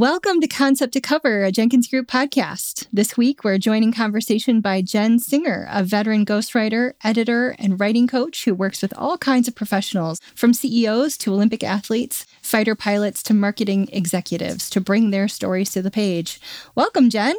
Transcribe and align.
Welcome 0.00 0.40
to 0.40 0.48
Concept 0.48 0.94
to 0.94 1.00
Cover, 1.02 1.44
a 1.44 1.52
Jenkins 1.52 1.86
Group 1.86 2.06
podcast. 2.08 2.86
This 2.90 3.18
week, 3.18 3.44
we're 3.44 3.58
joining 3.58 3.92
conversation 3.92 4.62
by 4.62 4.80
Jen 4.80 5.18
Singer, 5.18 5.68
a 5.70 5.84
veteran 5.84 6.24
ghostwriter, 6.24 6.94
editor, 7.04 7.54
and 7.58 7.78
writing 7.78 8.06
coach 8.06 8.46
who 8.46 8.54
works 8.54 8.80
with 8.80 8.94
all 8.96 9.18
kinds 9.18 9.46
of 9.46 9.54
professionals, 9.54 10.18
from 10.34 10.54
CEOs 10.54 11.18
to 11.18 11.34
Olympic 11.34 11.62
athletes, 11.62 12.24
fighter 12.40 12.74
pilots 12.74 13.22
to 13.24 13.34
marketing 13.34 13.90
executives, 13.92 14.70
to 14.70 14.80
bring 14.80 15.10
their 15.10 15.28
stories 15.28 15.70
to 15.72 15.82
the 15.82 15.90
page. 15.90 16.40
Welcome, 16.74 17.10
Jen. 17.10 17.34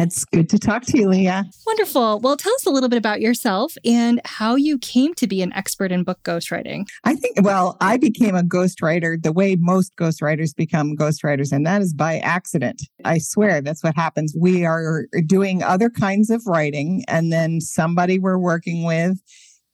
It's 0.00 0.24
good 0.24 0.48
to 0.50 0.60
talk 0.60 0.84
to 0.86 0.96
you, 0.96 1.08
Leah. 1.08 1.44
Wonderful. 1.66 2.20
Well, 2.20 2.36
tell 2.36 2.54
us 2.54 2.66
a 2.66 2.70
little 2.70 2.88
bit 2.88 2.98
about 2.98 3.20
yourself 3.20 3.76
and 3.84 4.20
how 4.24 4.54
you 4.54 4.78
came 4.78 5.12
to 5.14 5.26
be 5.26 5.42
an 5.42 5.52
expert 5.54 5.90
in 5.90 6.04
book 6.04 6.20
ghostwriting. 6.22 6.86
I 7.02 7.16
think, 7.16 7.42
well, 7.42 7.76
I 7.80 7.96
became 7.96 8.36
a 8.36 8.42
ghostwriter 8.42 9.20
the 9.20 9.32
way 9.32 9.56
most 9.58 9.96
ghostwriters 9.96 10.54
become 10.54 10.96
ghostwriters, 10.96 11.50
and 11.50 11.66
that 11.66 11.82
is 11.82 11.94
by 11.94 12.18
accident. 12.20 12.80
I 13.04 13.18
swear 13.18 13.60
that's 13.60 13.82
what 13.82 13.96
happens. 13.96 14.36
We 14.38 14.64
are 14.64 15.06
doing 15.26 15.64
other 15.64 15.90
kinds 15.90 16.30
of 16.30 16.46
writing, 16.46 17.04
and 17.08 17.32
then 17.32 17.60
somebody 17.60 18.20
we're 18.20 18.38
working 18.38 18.84
with 18.84 19.20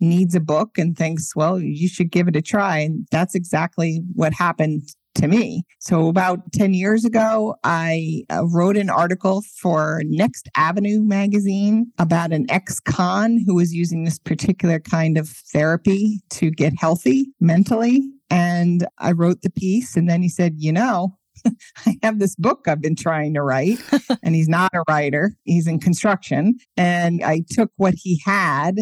needs 0.00 0.34
a 0.34 0.40
book 0.40 0.78
and 0.78 0.96
thinks, 0.96 1.36
well, 1.36 1.60
you 1.60 1.88
should 1.88 2.10
give 2.10 2.28
it 2.28 2.36
a 2.36 2.42
try. 2.42 2.78
And 2.78 3.06
that's 3.10 3.34
exactly 3.34 4.02
what 4.14 4.32
happened 4.32 4.82
to 5.14 5.28
me. 5.28 5.62
So 5.80 6.08
about 6.08 6.52
10 6.52 6.74
years 6.74 7.04
ago, 7.04 7.56
I 7.64 8.22
uh, 8.30 8.46
wrote 8.46 8.76
an 8.76 8.90
article 8.90 9.42
for 9.60 10.02
Next 10.06 10.48
Avenue 10.56 11.02
magazine 11.02 11.92
about 11.98 12.32
an 12.32 12.50
ex-con 12.50 13.42
who 13.46 13.54
was 13.54 13.72
using 13.72 14.04
this 14.04 14.18
particular 14.18 14.80
kind 14.80 15.16
of 15.16 15.28
therapy 15.28 16.20
to 16.30 16.50
get 16.50 16.74
healthy 16.78 17.32
mentally. 17.40 18.02
And 18.30 18.86
I 18.98 19.12
wrote 19.12 19.42
the 19.42 19.50
piece 19.50 19.96
and 19.96 20.08
then 20.08 20.22
he 20.22 20.28
said, 20.28 20.54
you 20.58 20.72
know, 20.72 21.16
I 21.86 21.96
have 22.02 22.18
this 22.18 22.36
book 22.36 22.66
I've 22.66 22.80
been 22.82 22.96
trying 22.96 23.34
to 23.34 23.42
write, 23.42 23.78
and 24.22 24.34
he's 24.34 24.48
not 24.48 24.70
a 24.74 24.82
writer, 24.88 25.36
he's 25.44 25.66
in 25.66 25.78
construction. 25.78 26.56
And 26.76 27.22
I 27.22 27.42
took 27.50 27.70
what 27.76 27.94
he 27.96 28.20
had 28.24 28.76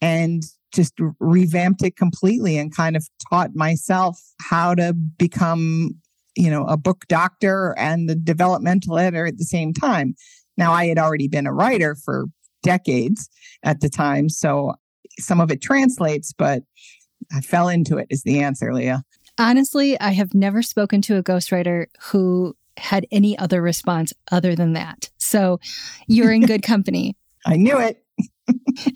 and 0.00 0.42
just 0.74 0.94
revamped 1.20 1.82
it 1.82 1.96
completely 1.96 2.58
and 2.58 2.74
kind 2.74 2.96
of 2.96 3.08
taught 3.30 3.54
myself 3.54 4.20
how 4.40 4.74
to 4.74 4.92
become, 4.92 5.90
you 6.36 6.50
know, 6.50 6.64
a 6.64 6.76
book 6.76 7.04
doctor 7.08 7.74
and 7.78 8.08
the 8.08 8.14
developmental 8.14 8.98
editor 8.98 9.26
at 9.26 9.38
the 9.38 9.44
same 9.44 9.72
time. 9.72 10.14
Now, 10.56 10.72
I 10.72 10.86
had 10.86 10.98
already 10.98 11.28
been 11.28 11.46
a 11.46 11.52
writer 11.52 11.94
for 11.94 12.26
decades 12.62 13.28
at 13.62 13.80
the 13.80 13.88
time. 13.88 14.28
So 14.28 14.74
some 15.18 15.40
of 15.40 15.50
it 15.50 15.62
translates, 15.62 16.32
but 16.32 16.62
I 17.32 17.40
fell 17.40 17.68
into 17.68 17.98
it, 17.98 18.06
is 18.10 18.22
the 18.22 18.40
answer, 18.40 18.72
Leah. 18.72 19.02
Honestly, 19.38 19.98
I 20.00 20.10
have 20.10 20.34
never 20.34 20.62
spoken 20.62 21.02
to 21.02 21.16
a 21.16 21.22
ghostwriter 21.22 21.86
who 22.00 22.54
had 22.76 23.06
any 23.10 23.38
other 23.38 23.62
response 23.62 24.12
other 24.30 24.54
than 24.54 24.72
that. 24.74 25.10
So 25.18 25.60
you're 26.06 26.32
in 26.32 26.42
good 26.46 26.62
company. 26.62 27.16
I 27.46 27.56
knew 27.56 27.78
it. 27.78 28.03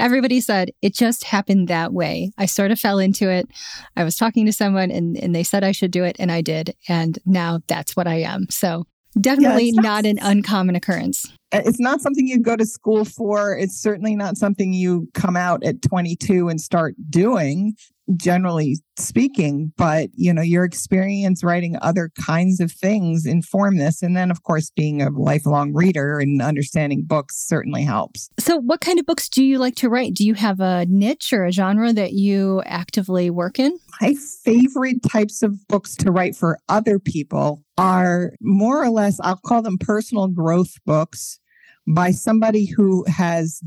Everybody 0.01 0.41
said 0.41 0.71
it 0.83 0.95
just 0.95 1.25
happened 1.25 1.69
that 1.69 1.93
way. 1.93 2.33
I 2.37 2.47
sort 2.47 2.71
of 2.71 2.79
fell 2.79 2.99
into 2.99 3.31
it. 3.31 3.49
I 3.97 4.05
was 4.05 4.17
talking 4.17 4.47
to 4.47 4.53
someone 4.53 4.91
and, 4.91 5.17
and 5.17 5.35
they 5.35 5.43
said 5.43 5.65
I 5.65 5.73
should 5.73 5.91
do 5.91 6.05
it, 6.05 6.17
and 6.19 6.31
I 6.31 6.41
did. 6.41 6.77
And 6.89 7.19
now 7.25 7.61
that's 7.67 7.97
what 7.97 8.07
I 8.07 8.17
am. 8.23 8.47
So 8.51 8.87
definitely 9.21 9.67
yeah, 9.67 9.81
not, 9.81 9.85
not 9.85 10.07
an 10.07 10.19
uncommon 10.21 10.77
occurrence. 10.77 11.27
Uh, 11.53 11.63
it's 11.65 11.81
not 11.81 12.01
something 12.01 12.27
you 12.27 12.41
go 12.41 12.57
to 12.57 12.67
school 12.67 13.05
for. 13.05 13.57
It's 13.57 13.81
certainly 13.81 14.15
not 14.15 14.37
something 14.37 14.73
you 14.73 15.09
come 15.15 15.37
out 15.37 15.65
at 15.65 15.83
22 15.83 16.49
and 16.49 16.61
start 16.61 16.95
doing 17.09 17.75
generally 18.17 18.79
speaking 18.99 19.73
but 19.77 20.09
you 20.15 20.33
know 20.33 20.43
your 20.43 20.65
experience 20.65 21.45
writing 21.45 21.77
other 21.83 22.11
kinds 22.25 22.59
of 22.61 22.73
things 22.73 23.27
inform 23.27 23.77
this. 23.77 24.03
And 24.03 24.17
then 24.17 24.31
of 24.31 24.43
course 24.43 24.71
being 24.75 25.03
a 25.03 25.11
lifelong 25.11 25.75
reader 25.75 26.19
and 26.19 26.41
understanding 26.41 27.05
books 27.07 27.37
certainly 27.47 27.83
helps. 27.83 28.31
So 28.39 28.57
what 28.57 28.81
kind 28.81 28.99
of 28.99 29.07
books 29.07 29.29
do 29.29 29.45
you 29.45 29.59
like 29.59 29.77
to 29.77 29.89
write? 29.89 30.15
Do 30.15 30.25
you 30.25 30.35
have 30.35 30.61
a 30.61 30.87
niche 30.89 31.33
or 31.33 31.45
a 31.45 31.53
genre 31.53 31.93
that 31.93 32.13
you 32.13 32.63
actively 32.65 33.31
work 33.31 33.59
in? 33.59 33.79
My 34.01 34.15
favorite 34.15 35.03
types 35.03 35.43
of 35.43 35.67
books 35.69 35.95
to 35.97 36.11
write 36.11 36.35
for 36.35 36.59
other 36.69 36.99
people 36.99 37.63
are 37.79 38.33
more 38.41 38.83
or 38.83 38.91
less 38.91 39.19
i'll 39.23 39.41
call 39.47 39.63
them 39.63 39.79
personal 39.79 40.29
growth 40.29 40.75
books 40.85 41.41
by 41.87 42.11
somebody 42.11 42.67
who 42.67 43.05
has 43.09 43.63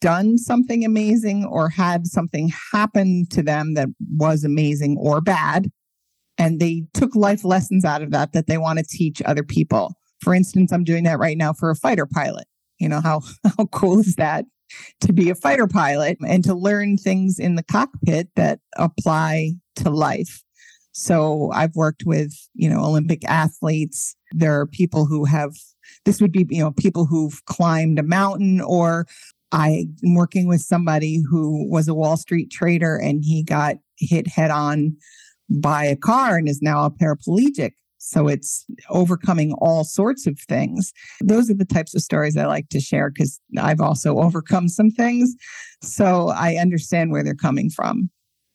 done 0.00 0.38
something 0.38 0.84
amazing 0.84 1.44
or 1.44 1.68
had 1.68 2.06
something 2.06 2.52
happen 2.72 3.26
to 3.30 3.42
them 3.42 3.74
that 3.74 3.88
was 4.16 4.44
amazing 4.44 4.96
or 4.98 5.20
bad. 5.20 5.70
And 6.38 6.58
they 6.58 6.84
took 6.94 7.14
life 7.14 7.44
lessons 7.44 7.84
out 7.84 8.02
of 8.02 8.10
that 8.12 8.32
that 8.32 8.46
they 8.46 8.58
want 8.58 8.78
to 8.78 8.84
teach 8.84 9.20
other 9.24 9.42
people. 9.42 9.94
For 10.20 10.34
instance, 10.34 10.72
I'm 10.72 10.84
doing 10.84 11.04
that 11.04 11.18
right 11.18 11.36
now 11.36 11.52
for 11.52 11.70
a 11.70 11.76
fighter 11.76 12.06
pilot. 12.06 12.46
You 12.78 12.88
know, 12.88 13.00
how, 13.00 13.20
how 13.56 13.66
cool 13.66 14.00
is 14.00 14.14
that 14.16 14.46
to 15.02 15.12
be 15.12 15.30
a 15.30 15.34
fighter 15.34 15.66
pilot 15.66 16.16
and 16.26 16.42
to 16.44 16.54
learn 16.54 16.96
things 16.96 17.38
in 17.38 17.56
the 17.56 17.62
cockpit 17.62 18.28
that 18.36 18.60
apply 18.76 19.52
to 19.76 19.90
life? 19.90 20.42
So 20.92 21.50
I've 21.52 21.76
worked 21.76 22.02
with, 22.04 22.32
you 22.54 22.68
know, 22.68 22.84
Olympic 22.84 23.24
athletes. 23.24 24.16
There 24.32 24.58
are 24.58 24.66
people 24.66 25.06
who 25.06 25.24
have, 25.24 25.54
this 26.04 26.20
would 26.20 26.32
be, 26.32 26.46
you 26.50 26.62
know, 26.62 26.72
people 26.72 27.06
who've 27.06 27.44
climbed 27.46 27.98
a 27.98 28.02
mountain 28.02 28.60
or 28.60 29.06
I'm 29.52 29.94
working 30.14 30.46
with 30.46 30.60
somebody 30.60 31.22
who 31.28 31.68
was 31.70 31.88
a 31.88 31.94
Wall 31.94 32.16
Street 32.16 32.50
trader 32.50 32.96
and 32.96 33.22
he 33.24 33.42
got 33.42 33.76
hit 33.98 34.28
head 34.28 34.50
on 34.50 34.96
by 35.48 35.84
a 35.84 35.96
car 35.96 36.36
and 36.36 36.48
is 36.48 36.62
now 36.62 36.84
a 36.84 36.90
paraplegic. 36.90 37.72
So 37.98 38.28
it's 38.28 38.64
overcoming 38.88 39.52
all 39.54 39.84
sorts 39.84 40.26
of 40.26 40.38
things. 40.38 40.92
Those 41.20 41.50
are 41.50 41.54
the 41.54 41.66
types 41.66 41.94
of 41.94 42.02
stories 42.02 42.36
I 42.36 42.46
like 42.46 42.68
to 42.70 42.80
share 42.80 43.10
because 43.10 43.38
I've 43.58 43.80
also 43.80 44.18
overcome 44.18 44.68
some 44.68 44.90
things. 44.90 45.34
So 45.82 46.28
I 46.28 46.54
understand 46.54 47.10
where 47.10 47.22
they're 47.22 47.34
coming 47.34 47.68
from. 47.68 48.10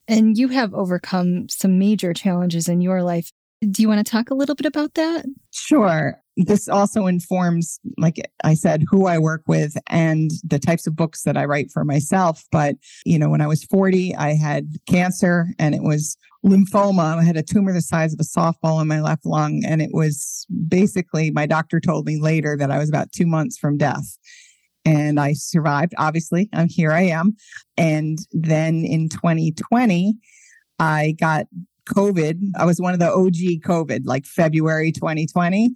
And 0.08 0.36
you 0.38 0.48
have 0.48 0.74
overcome 0.74 1.48
some 1.48 1.78
major 1.78 2.12
challenges 2.12 2.68
in 2.68 2.80
your 2.80 3.02
life. 3.02 3.30
Do 3.68 3.82
you 3.82 3.88
want 3.88 4.04
to 4.06 4.10
talk 4.10 4.30
a 4.30 4.34
little 4.34 4.54
bit 4.54 4.66
about 4.66 4.94
that? 4.94 5.24
Sure 5.52 6.20
this 6.36 6.68
also 6.68 7.06
informs, 7.06 7.80
like 7.96 8.20
I 8.44 8.54
said, 8.54 8.84
who 8.88 9.06
I 9.06 9.18
work 9.18 9.42
with 9.46 9.76
and 9.86 10.30
the 10.44 10.58
types 10.58 10.86
of 10.86 10.94
books 10.94 11.22
that 11.22 11.36
I 11.36 11.46
write 11.46 11.70
for 11.70 11.84
myself. 11.84 12.44
But, 12.52 12.76
you 13.06 13.18
know, 13.18 13.30
when 13.30 13.40
I 13.40 13.46
was 13.46 13.64
40, 13.64 14.14
I 14.16 14.34
had 14.34 14.76
cancer 14.86 15.48
and 15.58 15.74
it 15.74 15.82
was 15.82 16.16
lymphoma. 16.44 17.18
I 17.18 17.24
had 17.24 17.38
a 17.38 17.42
tumor 17.42 17.72
the 17.72 17.80
size 17.80 18.12
of 18.12 18.20
a 18.20 18.22
softball 18.22 18.82
in 18.82 18.88
my 18.88 19.00
left 19.00 19.24
lung. 19.24 19.62
And 19.66 19.80
it 19.80 19.90
was 19.92 20.46
basically, 20.68 21.30
my 21.30 21.46
doctor 21.46 21.80
told 21.80 22.06
me 22.06 22.20
later 22.20 22.56
that 22.58 22.70
I 22.70 22.78
was 22.78 22.90
about 22.90 23.12
two 23.12 23.26
months 23.26 23.56
from 23.56 23.78
death. 23.78 24.18
And 24.86 25.20
I 25.20 25.34
survived, 25.34 25.92
obviously. 25.98 26.48
I'm 26.54 26.68
here 26.68 26.92
I 26.92 27.02
am. 27.02 27.36
And 27.76 28.18
then 28.32 28.84
in 28.84 29.08
2020, 29.08 30.14
I 30.78 31.14
got 31.20 31.46
COVID. 31.90 32.40
I 32.56 32.64
was 32.64 32.80
one 32.80 32.94
of 32.94 33.00
the 33.00 33.10
OG 33.10 33.62
COVID, 33.66 34.02
like 34.04 34.24
February 34.24 34.92
2020 34.92 35.74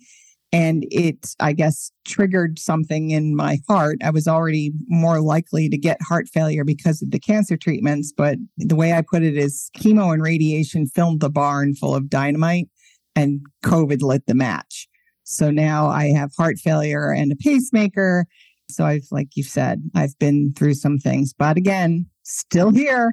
and 0.52 0.84
it 0.90 1.34
i 1.38 1.52
guess 1.52 1.92
triggered 2.04 2.58
something 2.58 3.10
in 3.10 3.36
my 3.36 3.58
heart 3.68 3.98
i 4.02 4.10
was 4.10 4.26
already 4.26 4.72
more 4.88 5.20
likely 5.20 5.68
to 5.68 5.78
get 5.78 6.00
heart 6.02 6.26
failure 6.28 6.64
because 6.64 7.02
of 7.02 7.10
the 7.10 7.20
cancer 7.20 7.56
treatments 7.56 8.12
but 8.16 8.36
the 8.58 8.74
way 8.74 8.92
i 8.92 9.00
put 9.00 9.22
it 9.22 9.36
is 9.36 9.70
chemo 9.76 10.12
and 10.12 10.22
radiation 10.22 10.86
filled 10.86 11.20
the 11.20 11.30
barn 11.30 11.74
full 11.74 11.94
of 11.94 12.10
dynamite 12.10 12.68
and 13.14 13.40
covid 13.64 14.02
lit 14.02 14.26
the 14.26 14.34
match 14.34 14.88
so 15.22 15.50
now 15.50 15.86
i 15.86 16.06
have 16.06 16.32
heart 16.36 16.58
failure 16.58 17.12
and 17.12 17.30
a 17.30 17.36
pacemaker 17.36 18.26
so 18.70 18.84
i've 18.84 19.06
like 19.10 19.28
you've 19.34 19.46
said 19.46 19.82
i've 19.94 20.18
been 20.18 20.52
through 20.54 20.74
some 20.74 20.98
things 20.98 21.32
but 21.32 21.56
again 21.56 22.06
still 22.22 22.70
here 22.70 23.12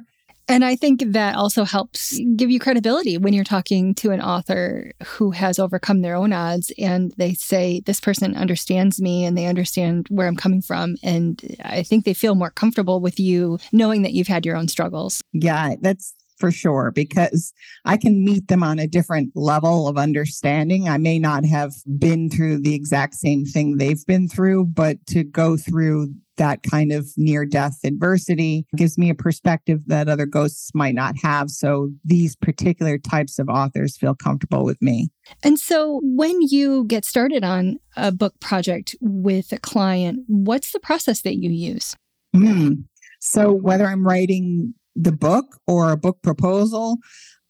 and 0.50 0.64
I 0.64 0.76
think 0.78 1.04
that 1.08 1.36
also 1.36 1.66
helps 1.66 2.18
give 2.36 2.50
you 2.50 2.60
credibility 2.60 3.18
when 3.18 3.34
you're 3.34 3.44
talking 3.44 3.94
to 3.96 4.12
an 4.12 4.22
author 4.22 4.94
who 5.06 5.32
has 5.32 5.60
overcome 5.60 6.02
their 6.02 6.16
own 6.16 6.32
odds 6.32 6.72
and 6.78 7.14
they 7.18 7.34
say, 7.34 7.82
This 7.86 8.00
person 8.00 8.36
understands 8.36 9.02
me 9.02 9.26
and 9.26 9.38
they 9.38 9.46
understand 9.46 10.08
where 10.10 10.28
I'm 10.28 10.38
coming 10.38 10.62
from. 10.62 10.96
And 11.04 11.42
I 11.66 11.84
think 11.84 12.06
they 12.06 12.14
feel 12.14 12.36
more 12.36 12.50
comfortable 12.50 13.02
with 13.02 13.20
you 13.20 13.60
knowing 13.74 14.04
that 14.04 14.14
you've 14.14 14.28
had 14.28 14.46
your 14.46 14.56
own 14.56 14.70
struggles. 14.70 15.22
Yeah, 15.34 15.76
that's 15.82 16.14
for 16.38 16.52
sure 16.52 16.92
because 16.92 17.54
I 17.86 17.98
can 17.98 18.24
meet 18.24 18.48
them 18.48 18.64
on 18.64 18.80
a 18.80 18.88
different 18.88 19.32
level 19.36 19.88
of 19.88 19.98
understanding. 19.98 20.88
I 20.88 20.98
may 20.98 21.20
not 21.20 21.46
have 21.46 21.74
been 21.98 22.30
through 22.30 22.62
the 22.62 22.76
exact 22.76 23.16
same 23.16 23.46
thing 23.46 23.78
they've 23.78 24.06
been 24.06 24.28
through, 24.28 24.66
but 24.66 25.06
to 25.08 25.24
go 25.24 25.58
through 25.58 26.14
that 26.38 26.64
kind 26.64 26.92
of 26.92 27.10
near 27.18 27.46
death 27.46 27.80
adversity 27.84 28.66
gives 28.76 28.98
me 28.98 29.10
a 29.10 29.16
perspective 29.16 29.80
that 29.88 30.08
other 30.08 30.26
ghosts 30.26 30.72
might 30.74 30.96
not 30.96 31.16
have. 31.22 31.50
So 31.50 31.90
these 32.06 32.36
particular 32.36 32.98
types 32.98 33.40
of 33.40 33.50
authors 33.50 33.98
feel 33.98 34.16
comfortable 34.16 34.64
with 34.64 34.82
me. 34.82 35.10
And 35.44 35.60
so 35.60 36.00
when 36.04 36.42
you 36.42 36.86
get 36.86 37.06
started 37.06 37.44
on 37.44 37.80
a 37.96 38.12
book 38.12 38.40
project 38.40 38.96
with 39.02 39.52
a 39.52 39.58
client, 39.58 40.20
what's 40.28 40.72
the 40.72 40.80
process 40.80 41.22
that 41.22 41.38
you 41.38 41.50
use? 41.50 41.96
Mm. 42.36 42.84
So 43.20 43.52
whether 43.52 43.88
I'm 43.88 44.06
writing 44.06 44.74
the 45.00 45.12
book 45.12 45.58
or 45.68 45.92
a 45.92 45.98
book 45.98 46.22
proposal, 46.22 46.98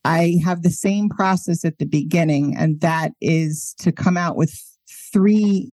I 0.04 0.36
have 0.44 0.64
the 0.64 0.70
same 0.70 1.10
process 1.10 1.66
at 1.66 1.80
the 1.80 1.86
beginning, 1.86 2.56
and 2.56 2.80
that 2.82 3.12
is 3.22 3.76
to 3.80 3.92
come 3.92 4.18
out 4.18 4.36
with 4.36 4.54
three 5.12 5.70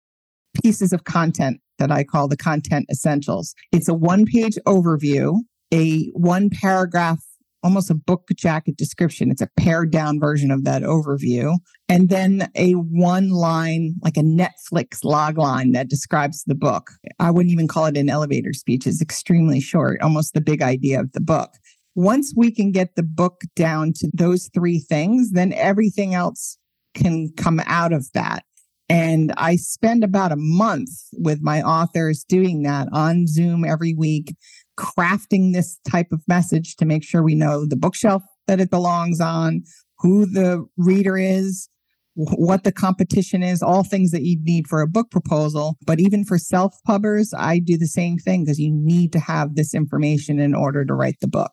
pieces 0.63 0.93
of 0.93 1.05
content 1.05 1.61
that 1.79 1.91
I 1.91 2.05
call 2.05 2.29
the 2.29 2.37
content 2.37 2.87
essentials. 2.91 3.55
It's 3.73 3.89
a 3.89 3.95
one 3.95 4.25
page 4.25 4.57
overview, 4.67 5.41
a 5.73 6.07
one 6.13 6.51
paragraph 6.51 7.21
almost 7.63 7.91
a 7.91 7.95
book 7.95 8.29
jacket 8.37 8.77
description. 8.77 9.31
It's 9.31 9.43
a 9.43 9.49
pared 9.57 9.91
down 9.91 10.19
version 10.19 10.51
of 10.51 10.65
that 10.65 10.83
overview. 10.83 11.57
And 11.89 12.09
then 12.09 12.51
a 12.57 12.73
one 12.73 13.31
line, 13.31 13.95
like 14.03 14.17
a 14.17 14.23
Netflix 14.23 15.05
log 15.05 15.39
line 15.39 15.73
that 15.73 15.89
describes 15.89 16.43
the 16.45 16.55
book. 16.55 16.91
I 17.19 17.31
wouldn't 17.31 17.53
even 17.53 17.69
call 17.69 17.87
it 17.87 17.97
an 17.97 18.11
elevator 18.11 18.53
speech. 18.53 18.87
It's 18.87 19.03
extremely 19.03 19.61
short, 19.61 20.01
almost 20.03 20.35
the 20.35 20.41
big 20.41 20.63
idea 20.63 21.01
of 21.01 21.13
the 21.13 21.21
book. 21.21 21.51
Once 21.95 22.33
we 22.37 22.51
can 22.51 22.73
get 22.73 22.97
the 22.97 23.03
book 23.03 23.43
down 23.55 23.93
to 23.95 24.11
those 24.15 24.49
three 24.55 24.79
things, 24.79 25.33
then 25.33 25.53
everything 25.53 26.15
else 26.15 26.57
can 26.95 27.31
come 27.37 27.61
out 27.67 27.93
of 27.93 28.11
that. 28.13 28.45
And 28.89 29.33
I 29.37 29.57
spend 29.57 30.05
about 30.05 30.33
a 30.33 30.37
month 30.37 30.91
with 31.15 31.41
my 31.41 31.63
authors 31.63 32.25
doing 32.25 32.63
that 32.65 32.89
on 32.93 33.27
Zoom 33.27 33.65
every 33.65 33.95
week, 33.95 34.35
crafting 34.79 35.53
this 35.53 35.79
type 35.91 36.13
of 36.13 36.23
message 36.29 36.77
to 36.77 36.85
make 36.85 37.05
sure 37.05 37.23
we 37.23 37.35
know 37.35 37.67
the 37.67 37.77
bookshelf 37.77 38.23
that 38.47 38.61
it 38.61 38.71
belongs 38.71 39.21
on, 39.21 39.63
who 39.99 40.27
the 40.27 40.67
reader 40.77 41.17
is, 41.17 41.69
what 42.15 42.65
the 42.65 42.73
competition 42.73 43.43
is, 43.43 43.63
all 43.63 43.85
things 43.85 44.11
that 44.11 44.23
you 44.23 44.39
need 44.43 44.67
for 44.67 44.81
a 44.81 44.87
book 44.87 45.11
proposal. 45.11 45.77
But 45.87 46.01
even 46.01 46.25
for 46.25 46.39
self 46.39 46.75
pubbers, 46.87 47.33
I 47.37 47.59
do 47.59 47.79
the 47.79 47.87
same 47.87 48.19
thing 48.19 48.45
because 48.45 48.61
you 48.61 48.71
need 48.73 49.13
to 49.13 49.21
have 49.21 49.55
this 49.55 49.75
information 49.75 50.39
in 50.39 50.55
order 50.55 50.85
to 50.85 50.95
write 50.95 51.21
the 51.21 51.29
book. 51.29 51.53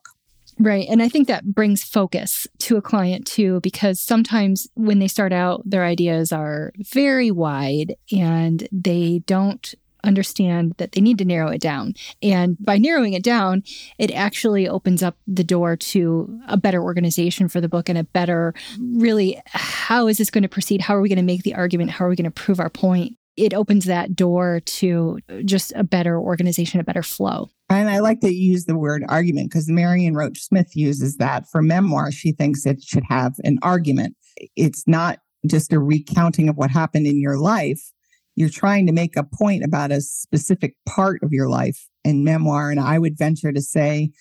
Right. 0.61 0.87
And 0.89 1.01
I 1.01 1.07
think 1.07 1.27
that 1.27 1.45
brings 1.45 1.83
focus 1.83 2.45
to 2.59 2.75
a 2.75 2.81
client 2.81 3.25
too, 3.25 3.61
because 3.61 4.01
sometimes 4.01 4.67
when 4.73 4.99
they 4.99 5.07
start 5.07 5.31
out, 5.31 5.61
their 5.65 5.85
ideas 5.85 6.33
are 6.33 6.73
very 6.79 7.31
wide 7.31 7.95
and 8.11 8.67
they 8.69 9.23
don't 9.25 9.73
understand 10.03 10.75
that 10.77 10.91
they 10.93 11.01
need 11.01 11.17
to 11.17 11.25
narrow 11.25 11.49
it 11.49 11.61
down. 11.61 11.93
And 12.21 12.57
by 12.59 12.77
narrowing 12.77 13.13
it 13.13 13.23
down, 13.23 13.63
it 13.97 14.11
actually 14.11 14.67
opens 14.67 15.03
up 15.03 15.17
the 15.27 15.43
door 15.43 15.75
to 15.75 16.39
a 16.47 16.57
better 16.57 16.81
organization 16.81 17.47
for 17.47 17.61
the 17.61 17.69
book 17.69 17.89
and 17.89 17.97
a 17.97 18.03
better, 18.03 18.53
really, 18.79 19.41
how 19.47 20.07
is 20.07 20.17
this 20.17 20.29
going 20.29 20.43
to 20.43 20.49
proceed? 20.49 20.81
How 20.81 20.95
are 20.95 21.01
we 21.01 21.09
going 21.09 21.17
to 21.17 21.23
make 21.23 21.43
the 21.43 21.55
argument? 21.55 21.91
How 21.91 22.05
are 22.05 22.09
we 22.09 22.15
going 22.15 22.25
to 22.25 22.31
prove 22.31 22.59
our 22.59 22.69
point? 22.69 23.17
It 23.37 23.53
opens 23.53 23.85
that 23.85 24.15
door 24.15 24.59
to 24.59 25.19
just 25.45 25.71
a 25.75 25.83
better 25.83 26.19
organization, 26.19 26.81
a 26.81 26.83
better 26.83 27.03
flow. 27.03 27.49
And 27.69 27.89
I 27.89 27.99
like 27.99 28.19
that 28.21 28.33
you 28.33 28.51
use 28.51 28.65
the 28.65 28.77
word 28.77 29.03
argument 29.07 29.49
because 29.49 29.69
Marion 29.69 30.15
Roach 30.15 30.41
Smith 30.41 30.75
uses 30.75 31.17
that 31.17 31.47
for 31.49 31.61
memoir. 31.61 32.11
She 32.11 32.33
thinks 32.33 32.65
it 32.65 32.83
should 32.83 33.05
have 33.07 33.35
an 33.43 33.59
argument. 33.61 34.15
It's 34.55 34.85
not 34.87 35.19
just 35.47 35.71
a 35.71 35.79
recounting 35.79 36.49
of 36.49 36.57
what 36.57 36.69
happened 36.69 37.07
in 37.07 37.21
your 37.21 37.37
life, 37.37 37.79
you're 38.39 38.47
trying 38.47 38.87
to 38.87 38.93
make 38.93 39.17
a 39.17 39.23
point 39.23 39.65
about 39.65 39.91
a 39.91 39.99
specific 39.99 40.73
part 40.87 41.21
of 41.23 41.33
your 41.33 41.49
life 41.49 41.89
in 42.05 42.23
memoir. 42.23 42.71
And 42.71 42.79
I 42.79 42.97
would 42.97 43.17
venture 43.17 43.51
to 43.51 43.61
say, 43.61 44.11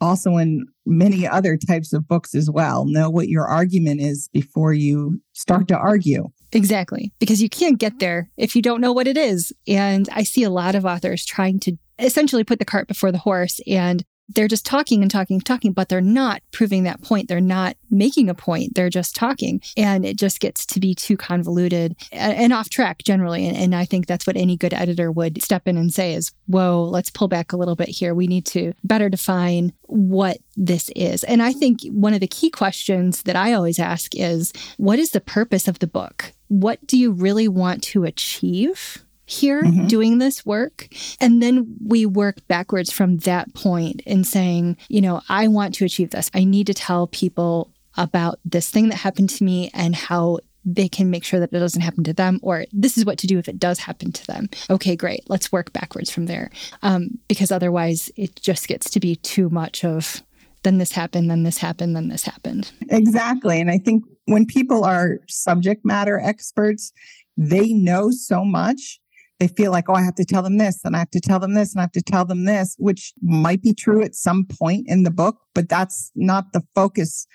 also 0.00 0.38
in 0.38 0.64
many 0.86 1.28
other 1.28 1.58
types 1.58 1.92
of 1.92 2.08
books 2.08 2.34
as 2.34 2.50
well, 2.50 2.86
know 2.86 3.10
what 3.10 3.28
your 3.28 3.46
argument 3.46 4.00
is 4.00 4.30
before 4.32 4.72
you 4.72 5.20
start 5.34 5.68
to 5.68 5.76
argue. 5.76 6.30
Exactly. 6.52 7.12
Because 7.18 7.42
you 7.42 7.50
can't 7.50 7.78
get 7.78 7.98
there 7.98 8.30
if 8.38 8.56
you 8.56 8.62
don't 8.62 8.80
know 8.80 8.92
what 8.92 9.06
it 9.06 9.18
is. 9.18 9.52
And 9.66 10.08
I 10.14 10.22
see 10.22 10.44
a 10.44 10.50
lot 10.50 10.74
of 10.74 10.86
authors 10.86 11.26
trying 11.26 11.60
to 11.60 11.76
essentially 11.98 12.44
put 12.44 12.60
the 12.60 12.64
cart 12.64 12.88
before 12.88 13.12
the 13.12 13.18
horse 13.18 13.60
and 13.66 14.02
they're 14.28 14.48
just 14.48 14.66
talking 14.66 15.02
and 15.02 15.10
talking 15.10 15.36
and 15.36 15.46
talking, 15.46 15.72
but 15.72 15.88
they're 15.88 16.00
not 16.00 16.42
proving 16.52 16.84
that 16.84 17.02
point. 17.02 17.28
They're 17.28 17.40
not 17.40 17.76
making 17.90 18.28
a 18.28 18.34
point. 18.34 18.74
They're 18.74 18.90
just 18.90 19.16
talking. 19.16 19.60
And 19.76 20.04
it 20.04 20.16
just 20.16 20.40
gets 20.40 20.66
to 20.66 20.80
be 20.80 20.94
too 20.94 21.16
convoluted 21.16 21.96
and 22.12 22.52
off 22.52 22.68
track 22.68 23.02
generally. 23.04 23.46
And, 23.46 23.56
and, 23.56 23.74
I 23.78 23.84
think 23.84 24.06
that's 24.06 24.26
what 24.26 24.36
any 24.36 24.56
good 24.56 24.74
editor 24.74 25.12
would 25.12 25.40
step 25.42 25.68
in 25.68 25.76
and 25.76 25.92
say 25.92 26.14
is, 26.14 26.32
whoa, 26.46 26.84
let's 26.84 27.10
pull 27.10 27.28
back 27.28 27.52
a 27.52 27.56
little 27.56 27.76
bit 27.76 27.88
here. 27.88 28.14
We 28.14 28.26
need 28.26 28.44
to 28.46 28.72
better 28.82 29.08
define 29.08 29.72
what 29.82 30.38
this 30.56 30.90
is. 30.96 31.22
And 31.24 31.42
I 31.42 31.52
think 31.52 31.82
one 31.84 32.12
of 32.12 32.20
the 32.20 32.26
key 32.26 32.50
questions 32.50 33.22
that 33.22 33.36
I 33.36 33.52
always 33.52 33.78
ask 33.78 34.16
is, 34.16 34.52
what 34.78 34.98
is 34.98 35.10
the 35.10 35.20
purpose 35.20 35.68
of 35.68 35.78
the 35.78 35.86
book? 35.86 36.32
What 36.48 36.84
do 36.86 36.98
you 36.98 37.12
really 37.12 37.46
want 37.46 37.82
to 37.84 38.04
achieve? 38.04 39.04
Here 39.28 39.62
mm-hmm. 39.62 39.86
doing 39.86 40.18
this 40.18 40.44
work. 40.46 40.88
And 41.20 41.42
then 41.42 41.76
we 41.84 42.06
work 42.06 42.36
backwards 42.48 42.90
from 42.90 43.18
that 43.18 43.52
point 43.54 44.00
in 44.06 44.24
saying, 44.24 44.78
you 44.88 45.00
know, 45.00 45.20
I 45.28 45.48
want 45.48 45.74
to 45.76 45.84
achieve 45.84 46.10
this. 46.10 46.30
I 46.32 46.44
need 46.44 46.66
to 46.68 46.74
tell 46.74 47.06
people 47.06 47.70
about 47.96 48.38
this 48.44 48.70
thing 48.70 48.88
that 48.88 48.96
happened 48.96 49.28
to 49.30 49.44
me 49.44 49.70
and 49.74 49.94
how 49.94 50.38
they 50.64 50.88
can 50.88 51.10
make 51.10 51.24
sure 51.24 51.40
that 51.40 51.52
it 51.52 51.58
doesn't 51.58 51.82
happen 51.82 52.04
to 52.04 52.12
them, 52.12 52.40
or 52.42 52.66
this 52.72 52.98
is 52.98 53.04
what 53.04 53.18
to 53.18 53.26
do 53.26 53.38
if 53.38 53.48
it 53.48 53.58
does 53.58 53.78
happen 53.78 54.12
to 54.12 54.26
them. 54.26 54.48
Okay, 54.68 54.96
great. 54.96 55.28
Let's 55.28 55.52
work 55.52 55.72
backwards 55.72 56.10
from 56.10 56.26
there. 56.26 56.50
Um, 56.82 57.18
because 57.28 57.50
otherwise, 57.50 58.10
it 58.16 58.36
just 58.36 58.68
gets 58.68 58.90
to 58.90 59.00
be 59.00 59.16
too 59.16 59.48
much 59.50 59.84
of 59.84 60.22
then 60.62 60.78
this 60.78 60.92
happened, 60.92 61.30
then 61.30 61.44
this 61.44 61.58
happened, 61.58 61.96
then 61.96 62.08
this 62.08 62.24
happened. 62.24 62.70
Exactly. 62.90 63.60
And 63.60 63.70
I 63.70 63.78
think 63.78 64.04
when 64.26 64.44
people 64.44 64.84
are 64.84 65.20
subject 65.28 65.84
matter 65.84 66.18
experts, 66.18 66.92
they 67.36 67.72
know 67.72 68.10
so 68.10 68.44
much 68.44 69.00
they 69.38 69.48
feel 69.48 69.70
like, 69.70 69.88
oh, 69.88 69.94
I 69.94 70.02
have 70.02 70.16
to 70.16 70.24
tell 70.24 70.42
them 70.42 70.58
this 70.58 70.80
and 70.84 70.96
I 70.96 70.98
have 70.98 71.10
to 71.10 71.20
tell 71.20 71.38
them 71.38 71.54
this 71.54 71.72
and 71.72 71.80
I 71.80 71.84
have 71.84 71.92
to 71.92 72.02
tell 72.02 72.24
them 72.24 72.44
this, 72.44 72.74
which 72.78 73.12
might 73.22 73.62
be 73.62 73.72
true 73.72 74.02
at 74.02 74.14
some 74.14 74.44
point 74.44 74.86
in 74.88 75.04
the 75.04 75.10
book, 75.10 75.36
but 75.54 75.68
that's 75.68 76.10
not 76.14 76.52
the 76.52 76.62
focus 76.74 77.26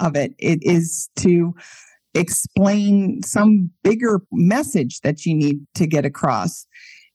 of 0.00 0.16
it. 0.16 0.34
It 0.38 0.58
is 0.62 1.08
to 1.16 1.54
explain 2.14 3.22
some 3.22 3.70
bigger 3.82 4.20
message 4.32 5.00
that 5.00 5.24
you 5.24 5.34
need 5.34 5.66
to 5.76 5.86
get 5.86 6.04
across. 6.04 6.66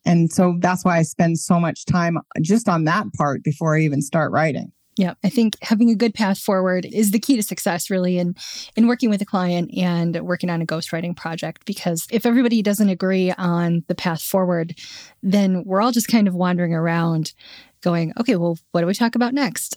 And 0.06 0.32
so 0.32 0.58
that's 0.62 0.86
why 0.86 0.98
I 0.98 1.02
spend 1.04 1.40
so 1.40 1.60
much 1.60 1.86
time 1.86 2.18
just 2.42 2.70
on 2.70 2.86
that 2.86 3.08
part 3.18 3.44
before 3.44 3.76
I 3.76 3.82
even 3.82 4.02
start 4.02 4.32
writing. 4.32 4.72
Yeah, 4.98 5.14
I 5.24 5.30
think 5.30 5.58
having 5.62 5.92
a 5.92 5.96
good 5.96 6.16
path 6.16 6.40
forward 6.40 6.86
is 6.86 7.12
the 7.12 7.20
key 7.20 7.36
to 7.36 7.44
success, 7.44 7.90
really, 7.90 8.18
in 8.18 8.36
in 8.76 8.88
working 8.88 9.10
with 9.12 9.22
a 9.22 9.26
client 9.26 9.72
and 9.78 10.20
working 10.22 10.50
on 10.50 10.62
a 10.62 10.66
ghostwriting 10.66 11.16
project. 11.16 11.66
Because 11.66 12.08
if 12.12 12.26
everybody 12.26 12.64
doesn't 12.64 12.90
agree 12.90 13.32
on 13.32 13.84
the 13.88 13.96
path 13.96 14.22
forward, 14.22 14.76
then 15.22 15.64
we're 15.66 15.82
all 15.82 15.92
just 15.92 16.08
kind 16.08 16.28
of 16.28 16.34
wandering 16.34 16.74
around, 16.74 17.34
going, 17.82 18.12
"Okay, 18.20 18.36
well, 18.36 18.58
what 18.72 18.82
do 18.82 18.88
we 18.88 18.96
talk 18.96 19.14
about 19.14 19.36
next?" 19.36 19.76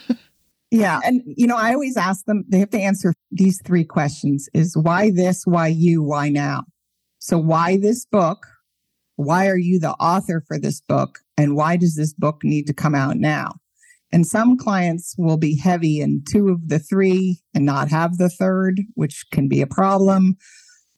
yeah, 0.70 1.00
and 1.04 1.22
you 1.26 1.46
know, 1.46 1.56
I 1.56 1.74
always 1.74 1.98
ask 1.98 2.24
them. 2.24 2.44
They 2.48 2.60
have 2.60 2.70
to 2.70 2.80
answer 2.80 3.12
these 3.30 3.60
three 3.62 3.84
questions: 3.84 4.48
Is 4.54 4.74
why 4.74 5.10
this? 5.10 5.42
Why 5.44 5.68
you? 5.68 6.02
Why 6.02 6.30
now? 6.30 6.62
So, 7.18 7.36
why 7.36 7.76
this 7.76 8.06
book? 8.06 8.46
Why 9.16 9.48
are 9.48 9.58
you 9.58 9.78
the 9.78 9.90
author 9.92 10.42
for 10.48 10.58
this 10.58 10.80
book? 10.80 11.18
And 11.36 11.54
why 11.54 11.76
does 11.76 11.94
this 11.94 12.14
book 12.14 12.40
need 12.42 12.66
to 12.68 12.72
come 12.72 12.94
out 12.94 13.18
now? 13.18 13.56
And 14.12 14.26
some 14.26 14.56
clients 14.56 15.14
will 15.16 15.36
be 15.36 15.56
heavy 15.56 16.00
in 16.00 16.24
two 16.28 16.48
of 16.48 16.68
the 16.68 16.78
three 16.78 17.40
and 17.54 17.64
not 17.64 17.88
have 17.88 18.18
the 18.18 18.28
third, 18.28 18.80
which 18.94 19.24
can 19.30 19.48
be 19.48 19.60
a 19.60 19.66
problem. 19.66 20.36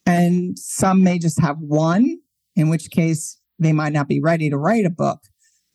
And 0.07 0.59
some 0.59 1.02
may 1.04 1.19
just 1.19 1.40
have 1.40 1.59
one, 1.59 2.19
in 2.57 2.71
which 2.71 2.90
case 2.90 3.38
they 3.59 3.73
might 3.73 3.92
not 3.92 4.09
be 4.09 4.21
ready 4.21 4.49
to 4.50 4.57
write 4.57 4.87
a 4.87 4.90
book. 4.90 5.21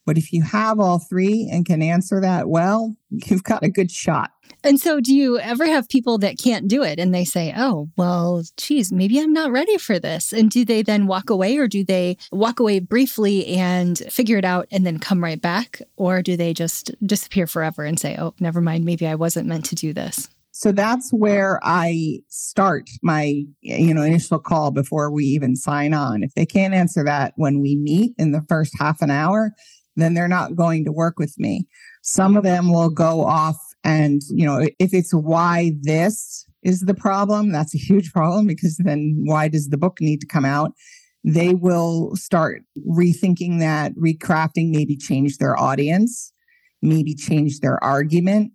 But 0.07 0.17
if 0.17 0.31
you 0.31 0.41
have 0.41 0.79
all 0.79 0.99
three 0.99 1.49
and 1.51 1.65
can 1.65 1.81
answer 1.81 2.21
that 2.21 2.47
well, 2.47 2.95
you've 3.09 3.43
got 3.43 3.65
a 3.65 3.69
good 3.69 3.91
shot. 3.91 4.31
And 4.63 4.79
so, 4.79 5.01
do 5.01 5.13
you 5.13 5.37
ever 5.37 5.65
have 5.65 5.89
people 5.89 6.17
that 6.19 6.37
can't 6.37 6.67
do 6.67 6.81
it 6.81 6.97
and 6.97 7.13
they 7.13 7.25
say, 7.25 7.53
oh, 7.55 7.89
well, 7.97 8.41
geez, 8.55 8.91
maybe 8.91 9.19
I'm 9.19 9.33
not 9.33 9.51
ready 9.51 9.77
for 9.77 9.99
this? 9.99 10.31
And 10.31 10.49
do 10.49 10.63
they 10.63 10.81
then 10.81 11.07
walk 11.07 11.29
away 11.29 11.57
or 11.57 11.67
do 11.67 11.83
they 11.83 12.17
walk 12.31 12.61
away 12.61 12.79
briefly 12.79 13.47
and 13.47 13.97
figure 14.09 14.37
it 14.37 14.45
out 14.45 14.67
and 14.71 14.85
then 14.85 14.97
come 14.97 15.21
right 15.21 15.41
back? 15.41 15.81
Or 15.97 16.21
do 16.21 16.37
they 16.37 16.53
just 16.53 16.91
disappear 17.05 17.45
forever 17.45 17.83
and 17.83 17.99
say, 17.99 18.15
oh, 18.17 18.33
never 18.39 18.61
mind, 18.61 18.85
maybe 18.85 19.05
I 19.05 19.15
wasn't 19.15 19.47
meant 19.47 19.65
to 19.65 19.75
do 19.75 19.91
this? 19.91 20.29
So 20.51 20.71
that's 20.71 21.11
where 21.11 21.59
I 21.61 22.21
start 22.29 22.89
my, 23.03 23.43
you 23.61 23.93
know, 23.93 24.01
initial 24.01 24.39
call 24.39 24.71
before 24.71 25.11
we 25.11 25.25
even 25.25 25.55
sign 25.57 25.93
on. 25.93 26.23
If 26.23 26.33
they 26.33 26.45
can't 26.45 26.73
answer 26.73 27.03
that 27.03 27.33
when 27.35 27.61
we 27.61 27.75
meet 27.75 28.13
in 28.17 28.31
the 28.31 28.41
first 28.49 28.73
half 28.79 29.01
an 29.01 29.11
hour, 29.11 29.51
then 30.01 30.13
they're 30.13 30.27
not 30.27 30.55
going 30.55 30.85
to 30.85 30.91
work 30.91 31.19
with 31.19 31.33
me. 31.37 31.67
Some 32.03 32.37
of 32.37 32.43
them 32.43 32.71
will 32.71 32.89
go 32.89 33.25
off 33.25 33.57
and, 33.83 34.21
you 34.29 34.45
know, 34.45 34.67
if 34.79 34.93
it's 34.93 35.13
why 35.13 35.73
this 35.81 36.45
is 36.63 36.81
the 36.81 36.93
problem, 36.93 37.51
that's 37.51 37.73
a 37.73 37.79
huge 37.79 38.11
problem 38.11 38.47
because 38.47 38.77
then 38.77 39.15
why 39.25 39.47
does 39.47 39.69
the 39.69 39.77
book 39.77 39.97
need 40.01 40.21
to 40.21 40.27
come 40.27 40.45
out? 40.45 40.71
They 41.23 41.53
will 41.53 42.15
start 42.15 42.63
rethinking 42.87 43.59
that, 43.59 43.93
recrafting, 43.95 44.71
maybe 44.71 44.95
change 44.95 45.37
their 45.37 45.57
audience, 45.59 46.31
maybe 46.81 47.15
change 47.15 47.59
their 47.59 47.83
argument, 47.83 48.51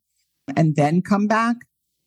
and 0.57 0.77
then 0.77 1.03
come 1.03 1.27
back. 1.27 1.57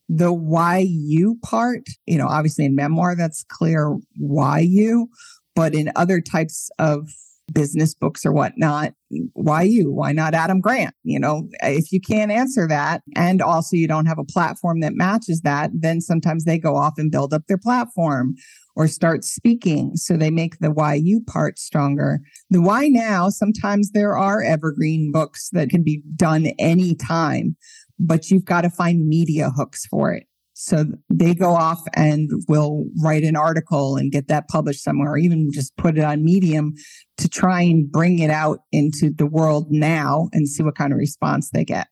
The 0.08 0.32
why 0.32 0.86
you 0.88 1.38
part, 1.42 1.82
you 2.06 2.16
know, 2.16 2.28
obviously 2.28 2.64
in 2.64 2.76
memoir, 2.76 3.16
that's 3.16 3.44
clear 3.48 3.96
why 4.16 4.60
you, 4.60 5.08
but 5.56 5.74
in 5.74 5.90
other 5.96 6.20
types 6.20 6.70
of 6.78 7.10
business 7.52 7.94
books 7.94 8.26
or 8.26 8.32
whatnot. 8.32 8.92
Why 9.32 9.62
you? 9.62 9.92
Why 9.92 10.12
not 10.12 10.34
Adam 10.34 10.60
Grant? 10.60 10.94
You 11.04 11.20
know, 11.20 11.48
if 11.62 11.92
you 11.92 12.00
can't 12.00 12.32
answer 12.32 12.66
that 12.68 13.02
and 13.14 13.40
also 13.40 13.76
you 13.76 13.86
don't 13.86 14.06
have 14.06 14.18
a 14.18 14.24
platform 14.24 14.80
that 14.80 14.94
matches 14.94 15.42
that, 15.42 15.70
then 15.72 16.00
sometimes 16.00 16.44
they 16.44 16.58
go 16.58 16.76
off 16.76 16.94
and 16.96 17.10
build 17.10 17.32
up 17.32 17.46
their 17.46 17.58
platform 17.58 18.34
or 18.74 18.88
start 18.88 19.24
speaking. 19.24 19.96
So 19.96 20.16
they 20.16 20.30
make 20.30 20.58
the 20.58 20.70
why 20.70 20.94
you 20.94 21.22
part 21.26 21.58
stronger. 21.58 22.20
The 22.50 22.60
why 22.60 22.88
now, 22.88 23.30
sometimes 23.30 23.92
there 23.92 24.16
are 24.16 24.42
evergreen 24.42 25.12
books 25.12 25.48
that 25.52 25.70
can 25.70 25.82
be 25.82 26.02
done 26.16 26.48
anytime, 26.58 27.56
but 27.98 28.30
you've 28.30 28.44
got 28.44 28.62
to 28.62 28.70
find 28.70 29.08
media 29.08 29.50
hooks 29.50 29.86
for 29.86 30.12
it. 30.12 30.26
So 30.58 30.86
they 31.10 31.34
go 31.34 31.50
off 31.50 31.82
and 31.94 32.30
will 32.48 32.86
write 33.02 33.24
an 33.24 33.36
article 33.36 33.96
and 33.96 34.10
get 34.10 34.28
that 34.28 34.48
published 34.48 34.82
somewhere, 34.82 35.12
or 35.12 35.18
even 35.18 35.50
just 35.52 35.76
put 35.76 35.98
it 35.98 36.02
on 36.02 36.24
Medium 36.24 36.72
to 37.18 37.28
try 37.28 37.60
and 37.60 37.92
bring 37.92 38.20
it 38.20 38.30
out 38.30 38.60
into 38.72 39.10
the 39.10 39.26
world 39.26 39.66
now 39.70 40.30
and 40.32 40.48
see 40.48 40.62
what 40.62 40.74
kind 40.74 40.94
of 40.94 40.98
response 40.98 41.50
they 41.50 41.62
get. 41.62 41.88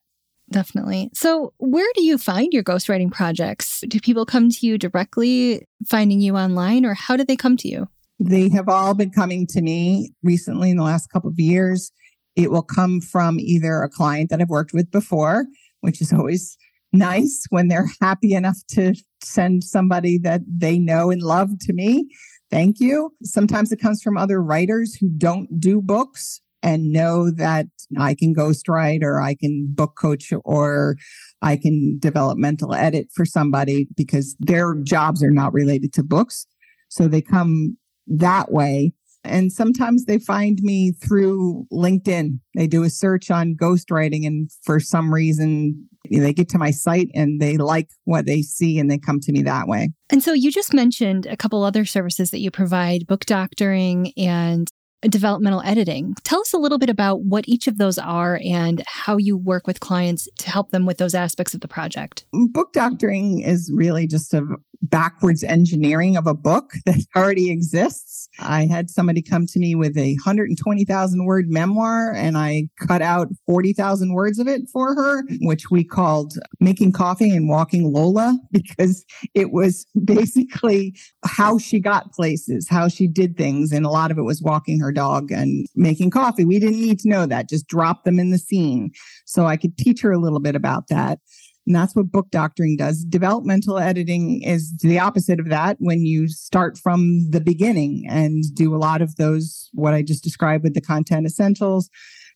Definitely. 0.49 1.11
So, 1.13 1.53
where 1.59 1.87
do 1.93 2.03
you 2.03 2.17
find 2.17 2.51
your 2.51 2.63
ghostwriting 2.63 3.11
projects? 3.11 3.83
Do 3.87 3.99
people 3.99 4.25
come 4.25 4.49
to 4.49 4.65
you 4.65 4.79
directly, 4.79 5.67
finding 5.87 6.19
you 6.19 6.35
online, 6.35 6.85
or 6.85 6.95
how 6.95 7.15
do 7.15 7.23
they 7.23 7.35
come 7.35 7.57
to 7.57 7.67
you? 7.67 7.87
They 8.19 8.49
have 8.49 8.67
all 8.67 8.95
been 8.95 9.11
coming 9.11 9.45
to 9.51 9.61
me 9.61 10.11
recently 10.23 10.71
in 10.71 10.77
the 10.77 10.83
last 10.83 11.11
couple 11.11 11.29
of 11.29 11.37
years. 11.37 11.91
It 12.35 12.49
will 12.49 12.63
come 12.63 12.99
from 12.99 13.39
either 13.39 13.83
a 13.83 13.89
client 13.89 14.31
that 14.31 14.41
I've 14.41 14.49
worked 14.49 14.73
with 14.73 14.89
before, 14.89 15.45
which 15.81 16.01
is 16.01 16.11
always 16.11 16.57
nice 16.97 17.45
when 17.49 17.67
they're 17.67 17.89
happy 18.01 18.33
enough 18.33 18.57
to 18.69 18.93
send 19.23 19.63
somebody 19.63 20.17
that 20.19 20.41
they 20.47 20.79
know 20.79 21.11
and 21.11 21.21
love 21.21 21.49
to 21.61 21.73
me. 21.73 22.07
Thank 22.51 22.79
you. 22.79 23.11
Sometimes 23.23 23.71
it 23.71 23.81
comes 23.81 24.01
from 24.01 24.17
other 24.17 24.41
writers 24.41 24.95
who 24.95 25.09
don't 25.09 25.59
do 25.59 25.81
books 25.81 26.41
and 26.61 26.91
know 26.91 27.29
that 27.29 27.67
I 27.99 28.15
can 28.15 28.33
ghostwrite 28.33 29.03
or 29.03 29.21
I 29.21 29.35
can 29.35 29.67
book 29.69 29.95
coach 29.99 30.33
or 30.43 30.95
I 31.41 31.57
can 31.57 31.97
developmental 31.99 32.73
edit 32.73 33.07
for 33.13 33.25
somebody 33.25 33.87
because 33.95 34.35
their 34.39 34.75
jobs 34.75 35.23
are 35.23 35.31
not 35.31 35.53
related 35.53 35.93
to 35.93 36.03
books. 36.03 36.47
So 36.89 37.07
they 37.07 37.21
come 37.21 37.77
that 38.07 38.51
way. 38.51 38.93
And 39.25 39.51
sometimes 39.51 40.05
they 40.05 40.19
find 40.19 40.59
me 40.61 40.91
through 40.91 41.65
LinkedIn. 41.71 42.39
They 42.55 42.67
do 42.67 42.83
a 42.83 42.89
search 42.89 43.31
on 43.31 43.55
ghostwriting, 43.55 44.25
and 44.25 44.49
for 44.63 44.79
some 44.79 45.13
reason, 45.13 45.87
they 46.09 46.33
get 46.33 46.49
to 46.49 46.57
my 46.57 46.71
site 46.71 47.09
and 47.13 47.41
they 47.41 47.57
like 47.57 47.89
what 48.03 48.25
they 48.25 48.41
see 48.41 48.79
and 48.79 48.89
they 48.89 48.97
come 48.97 49.19
to 49.21 49.31
me 49.31 49.41
that 49.43 49.67
way. 49.67 49.89
And 50.11 50.23
so 50.23 50.33
you 50.33 50.51
just 50.51 50.73
mentioned 50.73 51.25
a 51.25 51.37
couple 51.37 51.63
other 51.63 51.85
services 51.85 52.31
that 52.31 52.39
you 52.39 52.51
provide 52.51 53.07
book 53.07 53.25
doctoring 53.25 54.13
and 54.17 54.69
developmental 55.01 55.61
editing. 55.63 56.15
Tell 56.23 56.41
us 56.41 56.53
a 56.53 56.57
little 56.57 56.77
bit 56.77 56.89
about 56.89 57.21
what 57.23 57.47
each 57.47 57.67
of 57.67 57.77
those 57.77 57.97
are 57.97 58.39
and 58.43 58.83
how 58.87 59.17
you 59.17 59.37
work 59.37 59.67
with 59.67 59.79
clients 59.79 60.27
to 60.39 60.49
help 60.49 60.71
them 60.71 60.85
with 60.85 60.97
those 60.97 61.13
aspects 61.13 61.53
of 61.53 61.61
the 61.61 61.67
project. 61.67 62.25
Book 62.31 62.73
doctoring 62.73 63.41
is 63.41 63.71
really 63.73 64.07
just 64.07 64.33
a 64.33 64.43
backwards 64.89 65.43
engineering 65.43 66.17
of 66.17 66.27
a 66.27 66.33
book 66.33 66.73
that 66.85 67.05
already 67.15 67.49
exists. 67.49 68.29
I 68.39 68.65
had 68.65 68.89
somebody 68.89 69.21
come 69.21 69.45
to 69.47 69.59
me 69.59 69.75
with 69.75 69.97
a 69.97 70.13
120,000 70.15 71.25
word 71.25 71.49
memoir 71.49 72.11
and 72.13 72.37
I 72.37 72.69
cut 72.85 73.01
out 73.01 73.29
40,000 73.45 74.13
words 74.13 74.39
of 74.39 74.47
it 74.47 74.63
for 74.71 74.93
her, 74.95 75.23
which 75.41 75.71
we 75.71 75.83
called 75.83 76.33
Making 76.59 76.91
Coffee 76.91 77.29
and 77.29 77.47
Walking 77.47 77.91
Lola 77.91 78.37
because 78.51 79.05
it 79.33 79.51
was 79.51 79.85
basically 80.03 80.95
how 81.23 81.57
she 81.57 81.79
got 81.79 82.11
places, 82.11 82.67
how 82.69 82.87
she 82.87 83.07
did 83.07 83.37
things. 83.37 83.71
And 83.71 83.85
a 83.85 83.89
lot 83.89 84.11
of 84.11 84.17
it 84.17 84.23
was 84.23 84.41
walking 84.41 84.79
her 84.79 84.91
dog 84.91 85.31
and 85.31 85.65
making 85.75 86.11
coffee. 86.11 86.45
We 86.45 86.59
didn't 86.59 86.81
need 86.81 86.99
to 86.99 87.09
know 87.09 87.25
that, 87.25 87.49
just 87.49 87.67
drop 87.67 88.03
them 88.03 88.19
in 88.19 88.31
the 88.31 88.37
scene. 88.37 88.91
So 89.25 89.45
I 89.45 89.57
could 89.57 89.77
teach 89.77 90.01
her 90.01 90.11
a 90.11 90.19
little 90.19 90.39
bit 90.39 90.55
about 90.55 90.87
that. 90.89 91.19
And 91.65 91.75
that's 91.75 91.95
what 91.95 92.11
book 92.11 92.29
doctoring 92.29 92.77
does. 92.77 93.03
Developmental 93.03 93.79
editing 93.79 94.41
is 94.43 94.75
the 94.77 94.99
opposite 94.99 95.39
of 95.39 95.49
that 95.49 95.77
when 95.79 96.05
you 96.05 96.27
start 96.27 96.77
from 96.77 97.29
the 97.31 97.41
beginning 97.41 98.05
and 98.09 98.43
do 98.53 98.75
a 98.75 98.77
lot 98.77 99.01
of 99.01 99.15
those, 99.15 99.69
what 99.73 99.93
I 99.93 100.03
just 100.03 100.23
described 100.23 100.63
with 100.63 100.75
the 100.75 100.81
content 100.81 101.25
essentials, 101.25 101.89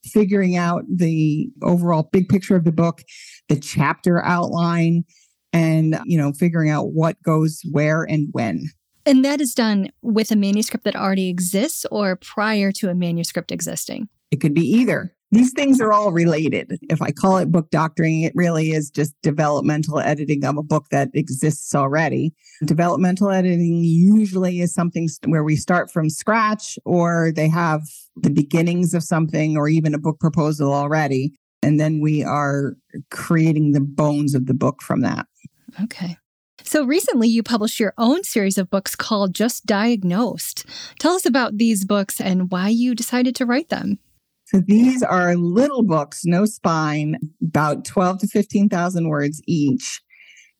figuring 0.03 0.55
out 0.55 0.83
the 0.93 1.49
overall 1.61 2.09
big 2.11 2.27
picture 2.27 2.55
of 2.55 2.63
the 2.63 2.71
book, 2.71 3.03
the 3.49 3.59
chapter 3.59 4.23
outline, 4.23 5.03
and, 5.53 5.99
you 6.05 6.17
know, 6.17 6.31
figuring 6.33 6.69
out 6.69 6.93
what 6.93 7.21
goes 7.21 7.61
where 7.71 8.03
and 8.03 8.29
when. 8.31 8.65
And 9.05 9.25
that 9.25 9.41
is 9.41 9.53
done 9.53 9.91
with 10.01 10.31
a 10.31 10.35
manuscript 10.35 10.85
that 10.85 10.95
already 10.95 11.29
exists 11.29 11.85
or 11.91 12.15
prior 12.15 12.71
to 12.73 12.89
a 12.89 12.95
manuscript 12.95 13.51
existing? 13.51 14.09
It 14.31 14.37
could 14.37 14.53
be 14.53 14.61
either. 14.61 15.15
These 15.31 15.53
things 15.53 15.79
are 15.79 15.93
all 15.93 16.11
related. 16.11 16.79
If 16.89 17.01
I 17.01 17.11
call 17.11 17.37
it 17.37 17.51
book 17.51 17.69
doctoring, 17.69 18.21
it 18.21 18.33
really 18.35 18.71
is 18.71 18.89
just 18.89 19.13
developmental 19.21 19.99
editing 19.99 20.43
of 20.43 20.57
a 20.57 20.63
book 20.63 20.85
that 20.89 21.09
exists 21.13 21.75
already. 21.75 22.33
Developmental 22.65 23.29
editing 23.29 23.83
usually 23.83 24.59
is 24.59 24.73
something 24.73 25.07
where 25.25 25.43
we 25.43 25.55
start 25.55 25.91
from 25.91 26.09
scratch 26.09 26.79
or 26.83 27.31
they 27.35 27.47
have 27.47 27.81
the 28.15 28.31
beginnings 28.31 28.95
of 28.95 29.03
something 29.03 29.55
or 29.55 29.69
even 29.69 29.93
a 29.93 29.99
book 29.99 30.19
proposal 30.19 30.73
already. 30.73 31.33
And 31.61 31.79
then 31.79 31.99
we 32.01 32.23
are 32.23 32.73
creating 33.11 33.73
the 33.73 33.81
bones 33.81 34.33
of 34.33 34.47
the 34.47 34.53
book 34.53 34.81
from 34.81 35.01
that. 35.01 35.27
Okay. 35.83 36.17
So 36.63 36.83
recently, 36.83 37.27
you 37.27 37.43
published 37.43 37.79
your 37.79 37.93
own 37.97 38.23
series 38.23 38.57
of 38.57 38.69
books 38.69 38.95
called 38.95 39.33
Just 39.33 39.65
Diagnosed. 39.65 40.65
Tell 40.99 41.13
us 41.13 41.25
about 41.25 41.57
these 41.57 41.85
books 41.85 42.19
and 42.19 42.51
why 42.51 42.69
you 42.69 42.95
decided 42.95 43.35
to 43.35 43.45
write 43.45 43.69
them. 43.69 43.99
So 44.51 44.61
these 44.65 45.03
are 45.03 45.35
little 45.35 45.83
books, 45.83 46.21
no 46.25 46.45
spine, 46.45 47.17
about 47.39 47.85
12 47.85 48.19
to 48.19 48.27
15,000 48.27 49.07
words 49.07 49.41
each. 49.45 50.01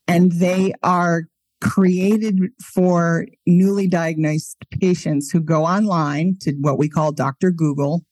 And 0.06 0.30
they 0.30 0.72
are 0.84 1.24
created 1.60 2.38
for 2.62 3.26
newly 3.46 3.88
diagnosed 3.88 4.58
patients 4.80 5.30
who 5.30 5.40
go 5.40 5.64
online 5.64 6.36
to 6.42 6.52
what 6.60 6.78
we 6.78 6.88
call 6.88 7.10
Dr. 7.10 7.50
Google 7.50 8.06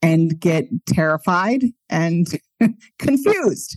and 0.00 0.38
get 0.38 0.68
terrified 0.86 1.64
and 1.90 2.28
confused 3.00 3.76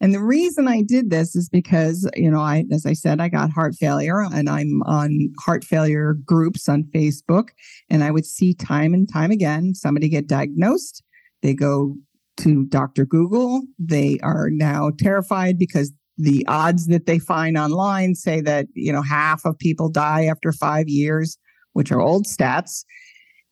and 0.00 0.14
the 0.14 0.22
reason 0.22 0.68
I 0.68 0.82
did 0.82 1.10
this 1.10 1.34
is 1.34 1.48
because, 1.48 2.08
you 2.14 2.30
know, 2.30 2.40
I, 2.40 2.64
as 2.70 2.84
I 2.84 2.92
said, 2.92 3.20
I 3.20 3.28
got 3.28 3.50
heart 3.50 3.74
failure 3.74 4.20
and 4.20 4.48
I'm 4.48 4.82
on 4.82 5.32
heart 5.38 5.64
failure 5.64 6.14
groups 6.24 6.68
on 6.68 6.84
Facebook. 6.84 7.48
And 7.88 8.04
I 8.04 8.10
would 8.10 8.26
see 8.26 8.52
time 8.52 8.92
and 8.92 9.10
time 9.10 9.30
again 9.30 9.74
somebody 9.74 10.08
get 10.08 10.26
diagnosed. 10.26 11.02
They 11.42 11.54
go 11.54 11.96
to 12.38 12.66
Dr. 12.66 13.06
Google. 13.06 13.62
They 13.78 14.18
are 14.22 14.50
now 14.50 14.90
terrified 14.98 15.58
because 15.58 15.92
the 16.18 16.44
odds 16.46 16.86
that 16.86 17.06
they 17.06 17.18
find 17.18 17.56
online 17.56 18.14
say 18.14 18.40
that, 18.42 18.66
you 18.74 18.92
know, 18.92 19.02
half 19.02 19.44
of 19.46 19.58
people 19.58 19.88
die 19.88 20.26
after 20.26 20.52
five 20.52 20.88
years, 20.88 21.38
which 21.72 21.90
are 21.90 22.00
old 22.00 22.26
stats. 22.26 22.84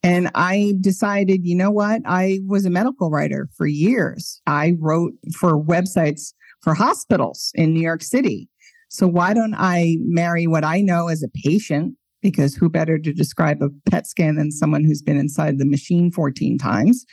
And 0.05 0.31
I 0.35 0.75
decided, 0.83 1.47
you 1.47 1.57
know 1.57 1.71
what? 1.71 2.03
I 2.05 2.41
was 2.47 2.67
a 2.67 2.71
medical 2.71 3.11
writer 3.11 3.49
for 3.57 3.67
years. 3.67 4.43
I 4.47 4.75
wrote 4.79 5.15
for 5.35 5.59
websites 5.59 6.35
for 6.61 6.75
hospitals 6.75 7.51
in 7.55 7.73
New 7.73 7.81
York 7.81 8.03
City. 8.03 8.51
So 8.91 9.09
why 9.09 9.33
don't 9.33 9.55
I 9.55 9.97
marry 10.03 10.47
what 10.47 10.63
I 10.63 10.83
know 10.83 11.09
as 11.09 11.23
a 11.23 11.29
patient? 11.43 11.95
Because 12.21 12.55
who 12.55 12.69
better 12.69 12.99
to 12.99 13.15
describe 13.15 13.63
a 13.63 13.71
PET 13.91 14.07
scan 14.07 14.37
than 14.37 14.51
someone 14.51 14.85
who's 14.85 15.01
been 15.01 15.17
inside 15.17 15.59
the 15.59 15.65
machine 15.65 16.11
14 16.11 16.59
times? 16.59 17.07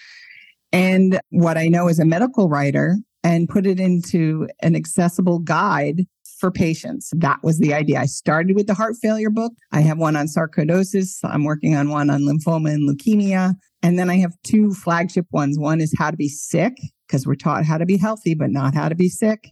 And 0.73 1.17
what 1.29 1.57
I 1.57 1.69
know 1.69 1.87
as 1.87 1.97
a 1.97 2.05
medical 2.05 2.49
writer 2.49 2.97
and 3.23 3.47
put 3.47 3.65
it 3.65 3.79
into 3.79 4.49
an 4.61 4.75
accessible 4.75 5.39
guide 5.39 6.05
for 6.41 6.51
patients. 6.51 7.13
That 7.15 7.39
was 7.43 7.59
the 7.59 7.73
idea. 7.73 7.99
I 7.99 8.07
started 8.07 8.55
with 8.55 8.65
the 8.65 8.73
heart 8.73 8.95
failure 8.99 9.29
book. 9.29 9.53
I 9.71 9.81
have 9.81 9.99
one 9.99 10.15
on 10.15 10.25
sarcoidosis. 10.25 11.19
I'm 11.23 11.45
working 11.45 11.75
on 11.75 11.89
one 11.89 12.09
on 12.09 12.23
lymphoma 12.23 12.73
and 12.73 12.89
leukemia. 12.89 13.53
And 13.83 13.97
then 13.97 14.09
I 14.09 14.17
have 14.17 14.33
two 14.43 14.73
flagship 14.73 15.27
ones. 15.31 15.57
One 15.57 15.79
is 15.79 15.93
how 15.97 16.09
to 16.09 16.17
be 16.17 16.27
sick, 16.27 16.73
because 17.07 17.25
we're 17.25 17.35
taught 17.35 17.63
how 17.63 17.77
to 17.77 17.85
be 17.85 17.97
healthy, 17.97 18.33
but 18.33 18.49
not 18.49 18.73
how 18.73 18.89
to 18.89 18.95
be 18.95 19.07
sick, 19.07 19.51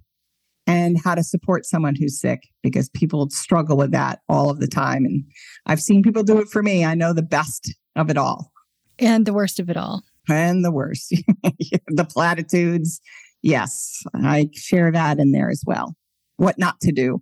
and 0.65 0.99
how 1.01 1.13
to 1.13 1.23
support 1.23 1.65
someone 1.65 1.95
who's 1.95 2.19
sick, 2.19 2.41
because 2.63 2.89
people 2.89 3.29
struggle 3.29 3.77
with 3.77 3.91
that 3.91 4.19
all 4.27 4.49
of 4.49 4.59
the 4.59 4.67
time. 4.67 5.05
And 5.05 5.23
I've 5.67 5.81
seen 5.81 6.01
people 6.01 6.23
do 6.23 6.39
it 6.39 6.49
for 6.49 6.63
me. 6.63 6.83
I 6.83 6.95
know 6.95 7.13
the 7.13 7.21
best 7.21 7.73
of 7.95 8.09
it 8.09 8.17
all. 8.17 8.51
And 8.97 9.27
the 9.27 9.33
worst 9.33 9.59
of 9.59 9.69
it 9.69 9.77
all. 9.77 10.01
And 10.27 10.65
the 10.65 10.71
worst. 10.71 11.09
the 11.87 12.05
platitudes. 12.05 12.99
Yes, 13.43 14.03
I 14.15 14.49
share 14.53 14.91
that 14.91 15.19
in 15.19 15.31
there 15.31 15.49
as 15.51 15.63
well 15.65 15.95
what 16.39 16.57
not 16.57 16.79
to 16.81 16.91
do. 16.91 17.21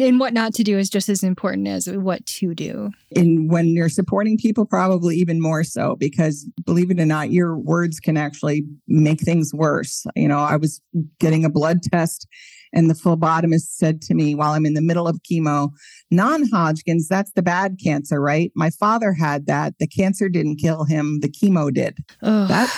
And 0.00 0.20
what 0.20 0.32
not 0.32 0.54
to 0.54 0.62
do 0.62 0.78
is 0.78 0.88
just 0.88 1.08
as 1.08 1.24
important 1.24 1.66
as 1.66 1.88
what 1.88 2.24
to 2.26 2.54
do. 2.54 2.90
And 3.16 3.50
when 3.50 3.68
you're 3.68 3.88
supporting 3.88 4.38
people, 4.38 4.64
probably 4.64 5.16
even 5.16 5.40
more 5.40 5.64
so, 5.64 5.96
because 5.96 6.48
believe 6.64 6.90
it 6.90 7.00
or 7.00 7.06
not, 7.06 7.32
your 7.32 7.56
words 7.56 7.98
can 7.98 8.16
actually 8.16 8.64
make 8.86 9.20
things 9.20 9.52
worse. 9.52 10.06
You 10.14 10.28
know, 10.28 10.38
I 10.38 10.56
was 10.56 10.80
getting 11.18 11.44
a 11.44 11.50
blood 11.50 11.82
test 11.82 12.28
and 12.72 12.88
the 12.88 12.94
phlebotomist 12.94 13.76
said 13.76 14.00
to 14.02 14.14
me 14.14 14.34
while 14.34 14.52
I'm 14.52 14.66
in 14.66 14.74
the 14.74 14.82
middle 14.82 15.08
of 15.08 15.20
chemo, 15.22 15.70
non 16.10 16.48
Hodgkin's, 16.48 17.08
that's 17.08 17.32
the 17.32 17.42
bad 17.42 17.78
cancer, 17.82 18.20
right? 18.20 18.52
My 18.54 18.70
father 18.70 19.12
had 19.12 19.46
that. 19.46 19.74
The 19.78 19.86
cancer 19.86 20.28
didn't 20.28 20.56
kill 20.56 20.84
him, 20.84 21.20
the 21.20 21.28
chemo 21.28 21.72
did. 21.72 21.98
That 22.20 22.72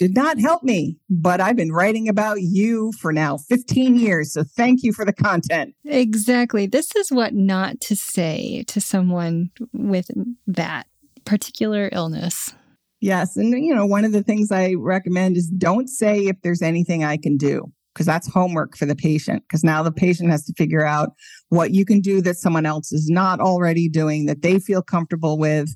did 0.00 0.14
not 0.14 0.40
help 0.40 0.62
me, 0.62 0.96
but 1.10 1.42
I've 1.42 1.56
been 1.56 1.72
writing 1.72 2.08
about 2.08 2.40
you 2.40 2.90
for 2.98 3.12
now 3.12 3.36
15 3.36 3.96
years. 3.96 4.32
So 4.32 4.42
thank 4.42 4.82
you 4.82 4.94
for 4.94 5.04
the 5.04 5.12
content. 5.12 5.74
Exactly. 5.84 6.66
This 6.66 6.96
is 6.96 7.12
what 7.12 7.34
not 7.34 7.82
to 7.82 7.94
say 7.94 8.64
to 8.68 8.80
someone 8.80 9.50
with 9.74 10.10
that 10.46 10.86
particular 11.26 11.90
illness. 11.92 12.54
Yes. 13.02 13.36
And, 13.36 13.52
you 13.52 13.74
know, 13.74 13.84
one 13.84 14.06
of 14.06 14.12
the 14.12 14.22
things 14.22 14.50
I 14.50 14.74
recommend 14.78 15.36
is 15.36 15.48
don't 15.48 15.88
say 15.88 16.20
if 16.26 16.36
there's 16.42 16.62
anything 16.62 17.04
I 17.04 17.18
can 17.18 17.36
do, 17.36 17.70
because 17.92 18.06
that's 18.06 18.32
homework 18.32 18.78
for 18.78 18.86
the 18.86 18.96
patient. 18.96 19.42
Because 19.46 19.62
now 19.62 19.82
the 19.82 19.92
patient 19.92 20.30
has 20.30 20.46
to 20.46 20.54
figure 20.54 20.84
out 20.84 21.10
what 21.50 21.72
you 21.72 21.84
can 21.84 22.00
do 22.00 22.22
that 22.22 22.36
someone 22.36 22.64
else 22.64 22.90
is 22.90 23.10
not 23.10 23.38
already 23.38 23.86
doing 23.90 24.24
that 24.26 24.40
they 24.40 24.58
feel 24.58 24.80
comfortable 24.80 25.38
with. 25.38 25.68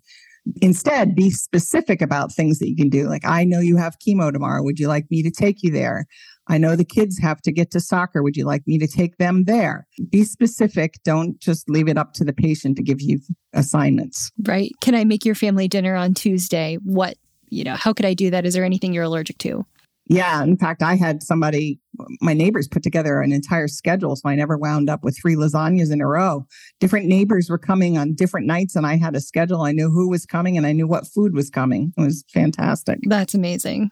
Instead, 0.60 1.14
be 1.14 1.30
specific 1.30 2.02
about 2.02 2.32
things 2.32 2.58
that 2.58 2.68
you 2.68 2.76
can 2.76 2.88
do. 2.88 3.08
Like, 3.08 3.24
I 3.24 3.44
know 3.44 3.60
you 3.60 3.76
have 3.76 3.98
chemo 3.98 4.32
tomorrow. 4.32 4.62
Would 4.62 4.78
you 4.78 4.88
like 4.88 5.10
me 5.10 5.22
to 5.22 5.30
take 5.30 5.62
you 5.62 5.70
there? 5.70 6.06
I 6.46 6.58
know 6.58 6.76
the 6.76 6.84
kids 6.84 7.18
have 7.20 7.40
to 7.42 7.52
get 7.52 7.70
to 7.70 7.80
soccer. 7.80 8.22
Would 8.22 8.36
you 8.36 8.44
like 8.44 8.66
me 8.66 8.78
to 8.78 8.86
take 8.86 9.16
them 9.16 9.44
there? 9.44 9.86
Be 10.10 10.24
specific. 10.24 10.96
Don't 11.02 11.40
just 11.40 11.70
leave 11.70 11.88
it 11.88 11.96
up 11.96 12.12
to 12.14 12.24
the 12.24 12.34
patient 12.34 12.76
to 12.76 12.82
give 12.82 13.00
you 13.00 13.20
assignments. 13.54 14.30
Right. 14.42 14.72
Can 14.82 14.94
I 14.94 15.04
make 15.04 15.24
your 15.24 15.34
family 15.34 15.68
dinner 15.68 15.94
on 15.94 16.12
Tuesday? 16.12 16.76
What, 16.82 17.16
you 17.48 17.64
know, 17.64 17.74
how 17.74 17.94
could 17.94 18.04
I 18.04 18.12
do 18.12 18.30
that? 18.30 18.44
Is 18.44 18.52
there 18.52 18.64
anything 18.64 18.92
you're 18.92 19.04
allergic 19.04 19.38
to? 19.38 19.64
Yeah. 20.06 20.42
In 20.42 20.56
fact, 20.56 20.82
I 20.82 20.96
had 20.96 21.23
somebody, 21.23 21.80
my 22.20 22.34
neighbors 22.34 22.68
put 22.68 22.82
together 22.82 23.20
an 23.20 23.32
entire 23.32 23.68
schedule. 23.68 24.16
So 24.16 24.28
I 24.28 24.34
never 24.34 24.58
wound 24.58 24.90
up 24.90 25.02
with 25.02 25.18
three 25.18 25.34
lasagnas 25.34 25.90
in 25.90 26.00
a 26.00 26.06
row. 26.06 26.46
Different 26.78 27.06
neighbors 27.06 27.49
were 27.49 27.58
coming 27.58 27.96
on 27.96 28.14
different 28.14 28.46
nights, 28.46 28.76
and 28.76 28.87
I 28.87 28.96
had 28.96 29.16
a 29.16 29.20
schedule. 29.20 29.62
I 29.62 29.73
knew 29.73 29.90
who 29.90 30.11
was 30.11 30.26
coming 30.26 30.56
and 30.58 30.66
I 30.66 30.73
knew 30.73 30.87
what 30.87 31.06
food 31.06 31.34
was 31.34 31.49
coming. 31.49 31.94
It 31.96 32.02
was 32.02 32.25
fantastic. 32.32 32.99
That's 33.04 33.34
amazing. 33.34 33.90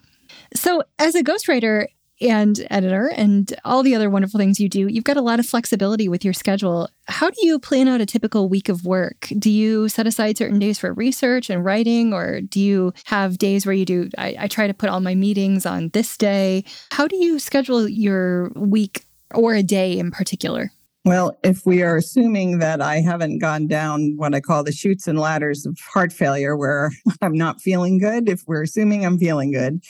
So, 0.54 0.82
as 0.98 1.14
a 1.14 1.22
ghostwriter, 1.22 1.86
and 2.22 2.66
editor 2.70 3.08
and 3.08 3.54
all 3.64 3.82
the 3.82 3.94
other 3.94 4.08
wonderful 4.08 4.38
things 4.38 4.60
you 4.60 4.68
do, 4.68 4.86
you've 4.88 5.04
got 5.04 5.16
a 5.16 5.22
lot 5.22 5.38
of 5.38 5.46
flexibility 5.46 6.08
with 6.08 6.24
your 6.24 6.32
schedule. 6.32 6.88
How 7.08 7.30
do 7.30 7.46
you 7.46 7.58
plan 7.58 7.88
out 7.88 8.00
a 8.00 8.06
typical 8.06 8.48
week 8.48 8.68
of 8.68 8.84
work? 8.84 9.28
Do 9.38 9.50
you 9.50 9.88
set 9.88 10.06
aside 10.06 10.38
certain 10.38 10.58
days 10.58 10.78
for 10.78 10.92
research 10.92 11.50
and 11.50 11.64
writing, 11.64 12.12
or 12.12 12.40
do 12.40 12.60
you 12.60 12.92
have 13.04 13.38
days 13.38 13.66
where 13.66 13.74
you 13.74 13.84
do? 13.84 14.08
I, 14.16 14.36
I 14.38 14.48
try 14.48 14.66
to 14.66 14.74
put 14.74 14.88
all 14.88 15.00
my 15.00 15.14
meetings 15.14 15.66
on 15.66 15.90
this 15.90 16.16
day. 16.16 16.64
How 16.92 17.06
do 17.06 17.16
you 17.16 17.38
schedule 17.38 17.88
your 17.88 18.50
week 18.54 19.04
or 19.34 19.54
a 19.54 19.62
day 19.62 19.98
in 19.98 20.10
particular? 20.10 20.70
Well, 21.04 21.36
if 21.42 21.66
we 21.66 21.82
are 21.82 21.96
assuming 21.96 22.58
that 22.58 22.80
I 22.80 23.00
haven't 23.00 23.38
gone 23.38 23.66
down 23.66 24.14
what 24.16 24.36
I 24.36 24.40
call 24.40 24.62
the 24.62 24.70
chutes 24.70 25.08
and 25.08 25.18
ladders 25.18 25.66
of 25.66 25.76
heart 25.80 26.12
failure, 26.12 26.56
where 26.56 26.92
I'm 27.22 27.36
not 27.36 27.60
feeling 27.60 27.98
good, 27.98 28.28
if 28.28 28.44
we're 28.46 28.62
assuming 28.62 29.04
I'm 29.04 29.18
feeling 29.18 29.50
good, 29.50 29.82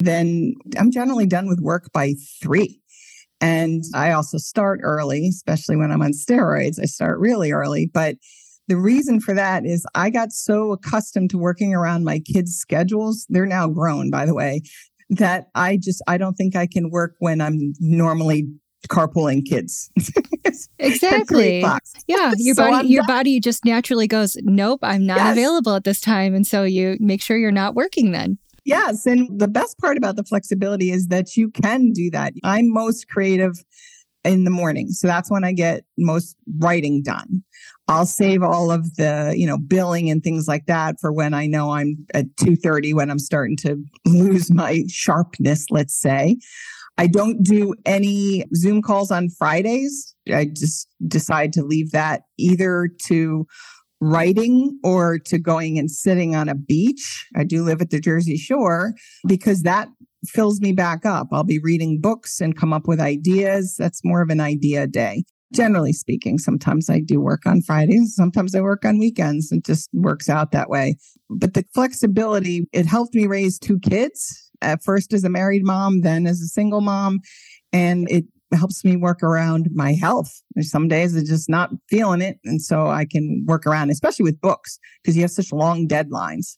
then 0.00 0.54
I'm 0.78 0.90
generally 0.90 1.26
done 1.26 1.48
with 1.48 1.60
work 1.60 1.90
by 1.92 2.14
three. 2.42 2.80
And 3.40 3.84
I 3.94 4.12
also 4.12 4.38
start 4.38 4.80
early, 4.82 5.28
especially 5.28 5.76
when 5.76 5.90
I'm 5.90 6.02
on 6.02 6.12
steroids. 6.12 6.78
I 6.80 6.84
start 6.84 7.18
really 7.18 7.52
early. 7.52 7.90
But 7.92 8.16
the 8.68 8.76
reason 8.76 9.20
for 9.20 9.34
that 9.34 9.64
is 9.64 9.86
I 9.94 10.10
got 10.10 10.32
so 10.32 10.72
accustomed 10.72 11.30
to 11.30 11.38
working 11.38 11.74
around 11.74 12.04
my 12.04 12.18
kids' 12.20 12.56
schedules. 12.56 13.26
They're 13.28 13.46
now 13.46 13.68
grown, 13.68 14.10
by 14.10 14.26
the 14.26 14.34
way, 14.34 14.62
that 15.10 15.46
I 15.54 15.78
just, 15.80 16.02
I 16.06 16.18
don't 16.18 16.34
think 16.34 16.54
I 16.54 16.66
can 16.66 16.90
work 16.90 17.14
when 17.18 17.40
I'm 17.40 17.72
normally 17.80 18.46
carpooling 18.88 19.44
kids. 19.44 19.90
exactly. 20.78 21.60
Yeah, 22.06 22.32
your 22.38 22.54
so 22.54 22.62
body 22.62 22.74
I'm 22.74 22.86
your 22.86 23.02
done. 23.02 23.16
body 23.16 23.40
just 23.40 23.64
naturally 23.64 24.06
goes, 24.06 24.36
"Nope, 24.42 24.80
I'm 24.82 25.06
not 25.06 25.18
yes. 25.18 25.32
available 25.32 25.74
at 25.74 25.84
this 25.84 26.00
time." 26.00 26.34
And 26.34 26.46
so 26.46 26.64
you 26.64 26.96
make 27.00 27.20
sure 27.20 27.36
you're 27.36 27.50
not 27.50 27.74
working 27.74 28.12
then. 28.12 28.38
Yes. 28.70 29.04
And 29.04 29.40
the 29.40 29.48
best 29.48 29.78
part 29.78 29.96
about 29.96 30.14
the 30.14 30.22
flexibility 30.22 30.92
is 30.92 31.08
that 31.08 31.36
you 31.36 31.50
can 31.50 31.90
do 31.90 32.08
that. 32.12 32.34
I'm 32.44 32.72
most 32.72 33.08
creative 33.08 33.54
in 34.22 34.44
the 34.44 34.50
morning. 34.50 34.90
So 34.90 35.08
that's 35.08 35.28
when 35.28 35.42
I 35.42 35.52
get 35.52 35.82
most 35.98 36.36
writing 36.58 37.02
done. 37.02 37.42
I'll 37.88 38.06
save 38.06 38.44
all 38.44 38.70
of 38.70 38.94
the, 38.94 39.34
you 39.36 39.44
know, 39.44 39.58
billing 39.58 40.08
and 40.08 40.22
things 40.22 40.46
like 40.46 40.66
that 40.66 41.00
for 41.00 41.12
when 41.12 41.34
I 41.34 41.46
know 41.46 41.72
I'm 41.72 42.06
at 42.14 42.26
2:30 42.36 42.94
when 42.94 43.10
I'm 43.10 43.18
starting 43.18 43.56
to 43.58 43.82
lose 44.06 44.52
my 44.52 44.84
sharpness, 44.86 45.66
let's 45.70 46.00
say. 46.00 46.36
I 46.96 47.08
don't 47.08 47.42
do 47.42 47.74
any 47.86 48.44
Zoom 48.54 48.82
calls 48.82 49.10
on 49.10 49.30
Fridays. 49.30 50.14
I 50.32 50.44
just 50.44 50.86
decide 51.08 51.52
to 51.54 51.64
leave 51.64 51.90
that 51.90 52.22
either 52.38 52.88
to 53.06 53.46
writing 54.00 54.78
or 54.82 55.18
to 55.18 55.38
going 55.38 55.78
and 55.78 55.90
sitting 55.90 56.34
on 56.34 56.48
a 56.48 56.54
beach. 56.54 57.26
I 57.36 57.44
do 57.44 57.62
live 57.62 57.80
at 57.80 57.90
the 57.90 58.00
Jersey 58.00 58.36
Shore 58.36 58.94
because 59.26 59.62
that 59.62 59.88
fills 60.26 60.60
me 60.60 60.72
back 60.72 61.04
up. 61.04 61.28
I'll 61.32 61.44
be 61.44 61.58
reading 61.58 62.00
books 62.00 62.40
and 62.40 62.56
come 62.56 62.72
up 62.72 62.86
with 62.86 63.00
ideas. 63.00 63.74
That's 63.78 64.04
more 64.04 64.22
of 64.22 64.30
an 64.30 64.40
idea 64.40 64.86
day. 64.86 65.24
Generally 65.52 65.94
speaking, 65.94 66.38
sometimes 66.38 66.88
I 66.88 67.00
do 67.00 67.20
work 67.20 67.44
on 67.44 67.62
Fridays, 67.62 68.14
sometimes 68.14 68.54
I 68.54 68.60
work 68.60 68.84
on 68.84 68.98
weekends. 68.98 69.50
It 69.50 69.64
just 69.64 69.88
works 69.92 70.28
out 70.28 70.52
that 70.52 70.70
way. 70.70 70.96
But 71.28 71.54
the 71.54 71.64
flexibility, 71.74 72.68
it 72.72 72.86
helped 72.86 73.14
me 73.14 73.26
raise 73.26 73.58
two 73.58 73.78
kids. 73.80 74.46
At 74.62 74.84
first 74.84 75.12
as 75.12 75.24
a 75.24 75.30
married 75.30 75.64
mom, 75.64 76.02
then 76.02 76.26
as 76.26 76.40
a 76.40 76.46
single 76.46 76.82
mom. 76.82 77.20
And 77.72 78.08
it 78.10 78.26
helps 78.58 78.84
me 78.84 78.96
work 78.96 79.22
around 79.22 79.68
my 79.72 79.92
health. 79.92 80.42
There's 80.54 80.70
some 80.70 80.88
days 80.88 81.14
I'm 81.14 81.24
just 81.24 81.48
not 81.48 81.70
feeling 81.88 82.20
it. 82.20 82.38
And 82.44 82.60
so 82.60 82.88
I 82.88 83.04
can 83.04 83.44
work 83.46 83.66
around, 83.66 83.90
especially 83.90 84.24
with 84.24 84.40
books, 84.40 84.78
because 85.02 85.16
you 85.16 85.22
have 85.22 85.30
such 85.30 85.52
long 85.52 85.86
deadlines. 85.86 86.56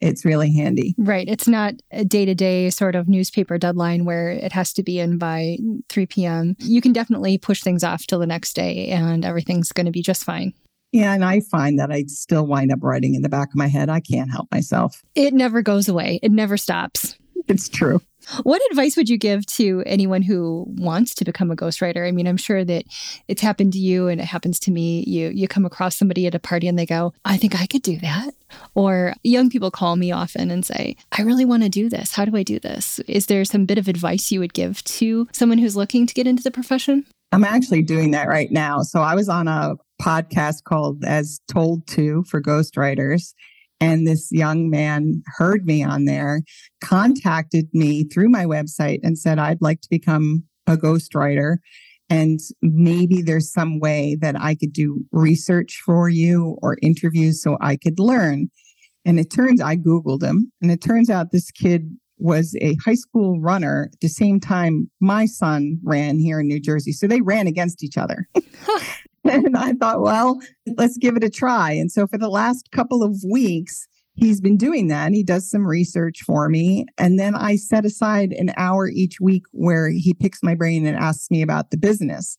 It's 0.00 0.24
really 0.24 0.52
handy. 0.52 0.94
Right. 0.98 1.28
It's 1.28 1.48
not 1.48 1.74
a 1.90 2.04
day 2.04 2.24
to 2.24 2.34
day 2.34 2.68
sort 2.70 2.94
of 2.94 3.08
newspaper 3.08 3.56
deadline 3.56 4.04
where 4.04 4.30
it 4.30 4.52
has 4.52 4.72
to 4.74 4.82
be 4.82 4.98
in 4.98 5.18
by 5.18 5.56
3 5.88 6.06
p.m. 6.06 6.56
You 6.58 6.80
can 6.80 6.92
definitely 6.92 7.38
push 7.38 7.62
things 7.62 7.84
off 7.84 8.06
till 8.06 8.18
the 8.18 8.26
next 8.26 8.54
day 8.54 8.88
and 8.88 9.24
everything's 9.24 9.72
going 9.72 9.86
to 9.86 9.92
be 9.92 10.02
just 10.02 10.24
fine. 10.24 10.52
Yeah, 10.92 11.12
and 11.12 11.24
I 11.24 11.40
find 11.40 11.78
that 11.80 11.90
I 11.90 12.04
still 12.06 12.46
wind 12.46 12.70
up 12.70 12.78
writing 12.82 13.16
in 13.16 13.22
the 13.22 13.28
back 13.28 13.48
of 13.48 13.56
my 13.56 13.66
head. 13.66 13.88
I 13.88 13.98
can't 13.98 14.30
help 14.30 14.46
myself. 14.52 15.02
It 15.16 15.34
never 15.34 15.60
goes 15.60 15.88
away, 15.88 16.20
it 16.22 16.30
never 16.30 16.56
stops. 16.56 17.16
It's 17.48 17.68
true. 17.68 18.00
What 18.42 18.62
advice 18.70 18.96
would 18.96 19.08
you 19.08 19.18
give 19.18 19.46
to 19.46 19.82
anyone 19.86 20.22
who 20.22 20.64
wants 20.68 21.14
to 21.16 21.24
become 21.24 21.50
a 21.50 21.56
ghostwriter? 21.56 22.06
I 22.06 22.10
mean, 22.10 22.26
I'm 22.26 22.36
sure 22.36 22.64
that 22.64 22.84
it's 23.28 23.42
happened 23.42 23.72
to 23.74 23.78
you 23.78 24.08
and 24.08 24.20
it 24.20 24.24
happens 24.24 24.58
to 24.60 24.70
me. 24.70 25.04
You 25.06 25.28
you 25.28 25.48
come 25.48 25.64
across 25.64 25.96
somebody 25.96 26.26
at 26.26 26.34
a 26.34 26.38
party 26.38 26.68
and 26.68 26.78
they 26.78 26.86
go, 26.86 27.12
"I 27.24 27.36
think 27.36 27.60
I 27.60 27.66
could 27.66 27.82
do 27.82 27.98
that." 27.98 28.34
Or 28.74 29.14
young 29.22 29.50
people 29.50 29.70
call 29.70 29.96
me 29.96 30.12
often 30.12 30.50
and 30.50 30.64
say, 30.64 30.96
"I 31.12 31.22
really 31.22 31.44
want 31.44 31.62
to 31.62 31.68
do 31.68 31.88
this. 31.88 32.12
How 32.12 32.24
do 32.24 32.36
I 32.36 32.42
do 32.42 32.58
this?" 32.58 33.00
Is 33.08 33.26
there 33.26 33.44
some 33.44 33.66
bit 33.66 33.78
of 33.78 33.88
advice 33.88 34.30
you 34.30 34.40
would 34.40 34.54
give 34.54 34.82
to 34.84 35.28
someone 35.32 35.58
who's 35.58 35.76
looking 35.76 36.06
to 36.06 36.14
get 36.14 36.26
into 36.26 36.42
the 36.42 36.50
profession? 36.50 37.06
I'm 37.32 37.44
actually 37.44 37.82
doing 37.82 38.12
that 38.12 38.28
right 38.28 38.50
now. 38.52 38.82
So 38.82 39.00
I 39.00 39.14
was 39.14 39.28
on 39.28 39.48
a 39.48 39.74
podcast 40.00 40.64
called 40.64 41.04
As 41.04 41.40
Told 41.48 41.86
To 41.88 42.24
for 42.24 42.40
Ghostwriters 42.40 43.34
and 43.84 44.06
this 44.06 44.32
young 44.32 44.70
man 44.70 45.22
heard 45.36 45.66
me 45.66 45.84
on 45.84 46.06
there, 46.06 46.40
contacted 46.82 47.68
me 47.74 48.04
through 48.04 48.30
my 48.30 48.46
website 48.46 49.00
and 49.02 49.18
said, 49.18 49.38
I'd 49.38 49.60
like 49.60 49.82
to 49.82 49.90
become 49.90 50.44
a 50.66 50.78
ghostwriter. 50.78 51.58
And 52.08 52.40
maybe 52.62 53.20
there's 53.20 53.52
some 53.52 53.80
way 53.80 54.16
that 54.22 54.40
I 54.40 54.54
could 54.54 54.72
do 54.72 55.04
research 55.12 55.82
for 55.84 56.08
you 56.08 56.56
or 56.62 56.78
interviews 56.80 57.42
so 57.42 57.58
I 57.60 57.76
could 57.76 57.98
learn. 57.98 58.48
And 59.04 59.20
it 59.20 59.30
turns, 59.30 59.60
I 59.60 59.76
Googled 59.76 60.22
him, 60.22 60.50
and 60.62 60.70
it 60.70 60.80
turns 60.80 61.10
out 61.10 61.30
this 61.30 61.50
kid 61.50 61.94
was 62.16 62.56
a 62.62 62.76
high 62.76 62.94
school 62.94 63.38
runner 63.38 63.90
at 63.92 64.00
the 64.00 64.08
same 64.08 64.40
time 64.40 64.90
my 65.00 65.26
son 65.26 65.78
ran 65.84 66.18
here 66.18 66.40
in 66.40 66.48
New 66.48 66.60
Jersey. 66.60 66.92
So 66.92 67.06
they 67.06 67.20
ran 67.20 67.46
against 67.46 67.84
each 67.84 67.98
other. 67.98 68.28
and 69.30 69.56
I 69.56 69.72
thought, 69.72 70.00
well, 70.00 70.38
let's 70.76 70.98
give 70.98 71.16
it 71.16 71.24
a 71.24 71.30
try. 71.30 71.72
And 71.72 71.90
so 71.90 72.06
for 72.06 72.18
the 72.18 72.28
last 72.28 72.70
couple 72.72 73.02
of 73.02 73.16
weeks, 73.28 73.86
he's 74.14 74.40
been 74.40 74.56
doing 74.56 74.88
that. 74.88 75.12
He 75.12 75.22
does 75.22 75.50
some 75.50 75.66
research 75.66 76.22
for 76.22 76.48
me. 76.48 76.86
And 76.98 77.18
then 77.18 77.34
I 77.34 77.56
set 77.56 77.84
aside 77.84 78.32
an 78.32 78.52
hour 78.56 78.88
each 78.88 79.20
week 79.20 79.44
where 79.52 79.88
he 79.88 80.14
picks 80.14 80.42
my 80.42 80.54
brain 80.54 80.86
and 80.86 80.96
asks 80.96 81.30
me 81.30 81.42
about 81.42 81.70
the 81.70 81.78
business. 81.78 82.36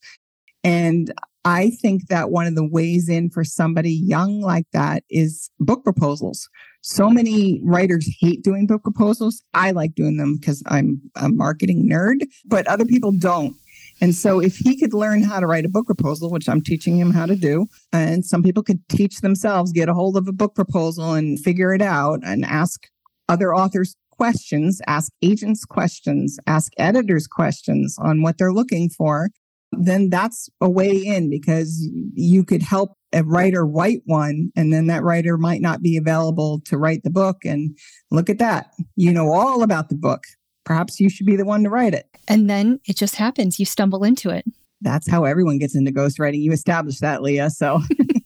And 0.64 1.14
I 1.44 1.70
think 1.70 2.08
that 2.08 2.32
one 2.32 2.48
of 2.48 2.56
the 2.56 2.68
ways 2.68 3.08
in 3.08 3.30
for 3.30 3.44
somebody 3.44 3.92
young 3.92 4.42
like 4.42 4.66
that 4.74 5.04
is 5.10 5.52
book 5.60 5.84
proposals. 5.84 6.50
So 6.82 7.10
many 7.10 7.62
writers 7.64 8.08
hate 8.20 8.44
doing 8.44 8.66
book 8.66 8.82
proposals. 8.82 9.44
I 9.54 9.72
like 9.72 9.94
doing 9.94 10.18
them 10.18 10.38
because 10.40 10.64
I'm 10.68 11.02
a 11.16 11.30
marketing 11.30 11.88
nerd, 11.88 12.26
but 12.46 12.68
other 12.68 12.86
people 12.86 13.12
don't. 13.12 13.56
And 14.02 14.14
so 14.14 14.40
if 14.40 14.58
he 14.58 14.78
could 14.78 14.94
learn 14.94 15.24
how 15.24 15.40
to 15.40 15.48
write 15.48 15.66
a 15.66 15.70
book 15.70 15.86
proposal, 15.86 16.30
which 16.30 16.50
I'm 16.50 16.62
teaching 16.62 16.98
him 16.98 17.12
how 17.12 17.26
to 17.26 17.36
do, 17.36 17.68
and 17.94 18.26
some 18.26 18.44
people 18.44 18.64
could 18.64 18.88
teach 18.90 19.22
themselves, 19.22 19.72
get 19.72 19.90
a 19.90 19.94
hold 19.94 20.18
of 20.18 20.28
a 20.28 20.34
book 20.34 20.56
proposal 20.56 21.14
and 21.14 21.40
figure 21.40 21.74
it 21.74 21.82
out 21.82 22.20
and 22.24 22.46
ask 22.46 22.88
other 23.30 23.56
authors 23.56 23.96
questions, 24.12 24.82
ask 24.88 25.12
agents 25.22 25.66
questions, 25.66 26.38
ask 26.48 26.72
editors 26.78 27.28
questions 27.28 27.98
on 28.00 28.22
what 28.22 28.38
they're 28.38 28.54
looking 28.54 28.90
for, 28.90 29.30
then 29.72 30.10
that's 30.10 30.50
a 30.62 30.70
way 30.70 30.92
in 30.92 31.30
because 31.30 31.90
you 32.14 32.44
could 32.44 32.62
help 32.62 32.94
a 33.14 33.24
writer 33.24 33.66
write 33.66 34.02
one 34.06 34.52
and 34.56 34.74
then 34.74 34.88
that 34.88 35.04
writer 35.04 35.38
might 35.38 35.62
not 35.62 35.82
be 35.82 35.98
available 35.98 36.62
to 36.66 36.78
write 36.78 37.04
the 37.04 37.10
book. 37.10 37.38
And 37.46 37.78
look 38.12 38.30
at 38.30 38.40
that. 38.40 38.72
You 38.96 39.12
know 39.12 39.32
all 39.32 39.64
about 39.64 39.90
the 39.90 39.96
book 39.96 40.24
perhaps 40.66 41.00
you 41.00 41.10
should 41.10 41.26
be 41.26 41.36
the 41.36 41.46
one 41.46 41.64
to 41.64 41.70
write 41.70 41.94
it. 41.94 42.08
And 42.28 42.50
then 42.50 42.80
it 42.86 42.98
just 42.98 43.16
happens. 43.16 43.60
You 43.60 43.66
stumble 43.66 44.04
into 44.04 44.30
it. 44.30 44.46
That's 44.82 45.10
how 45.10 45.24
everyone 45.24 45.58
gets 45.58 45.76
into 45.76 45.92
ghostwriting. 45.92 46.42
You 46.42 46.52
established 46.52 47.02
that, 47.02 47.22
Leah. 47.22 47.50
So 47.50 47.82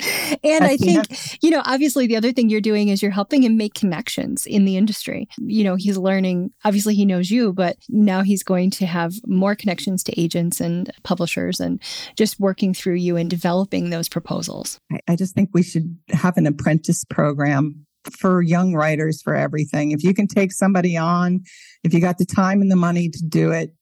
and 0.44 0.64
I 0.64 0.76
think, 0.76 1.42
you 1.42 1.50
know, 1.50 1.62
obviously 1.64 2.06
the 2.06 2.16
other 2.16 2.32
thing 2.32 2.48
you're 2.48 2.60
doing 2.60 2.88
is 2.88 3.02
you're 3.02 3.10
helping 3.10 3.42
him 3.42 3.56
make 3.56 3.74
connections 3.74 4.46
in 4.46 4.64
the 4.64 4.76
industry. 4.76 5.28
You 5.38 5.64
know, 5.64 5.74
he's 5.76 5.96
learning, 5.96 6.52
obviously 6.64 6.94
he 6.94 7.04
knows 7.04 7.30
you, 7.30 7.52
but 7.52 7.76
now 7.88 8.22
he's 8.22 8.42
going 8.42 8.70
to 8.72 8.86
have 8.86 9.14
more 9.26 9.54
connections 9.54 10.04
to 10.04 10.20
agents 10.20 10.60
and 10.60 10.90
publishers 11.02 11.60
and 11.60 11.80
just 12.16 12.38
working 12.38 12.74
through 12.74 12.94
you 12.94 13.16
and 13.16 13.28
developing 13.28 13.90
those 13.90 14.08
proposals. 14.08 14.78
I, 14.92 15.00
I 15.08 15.16
just 15.16 15.34
think 15.34 15.50
we 15.52 15.62
should 15.62 15.98
have 16.10 16.36
an 16.36 16.46
apprentice 16.46 17.04
program 17.04 17.86
for 18.10 18.42
young 18.42 18.74
writers 18.74 19.22
for 19.22 19.34
everything. 19.34 19.92
If 19.92 20.02
you 20.02 20.14
can 20.14 20.26
take 20.26 20.52
somebody 20.52 20.96
on, 20.96 21.40
if 21.84 21.92
you 21.94 22.00
got 22.00 22.18
the 22.18 22.26
time 22.26 22.60
and 22.60 22.70
the 22.70 22.76
money 22.76 23.08
to 23.08 23.24
do 23.28 23.50
it, 23.50 23.72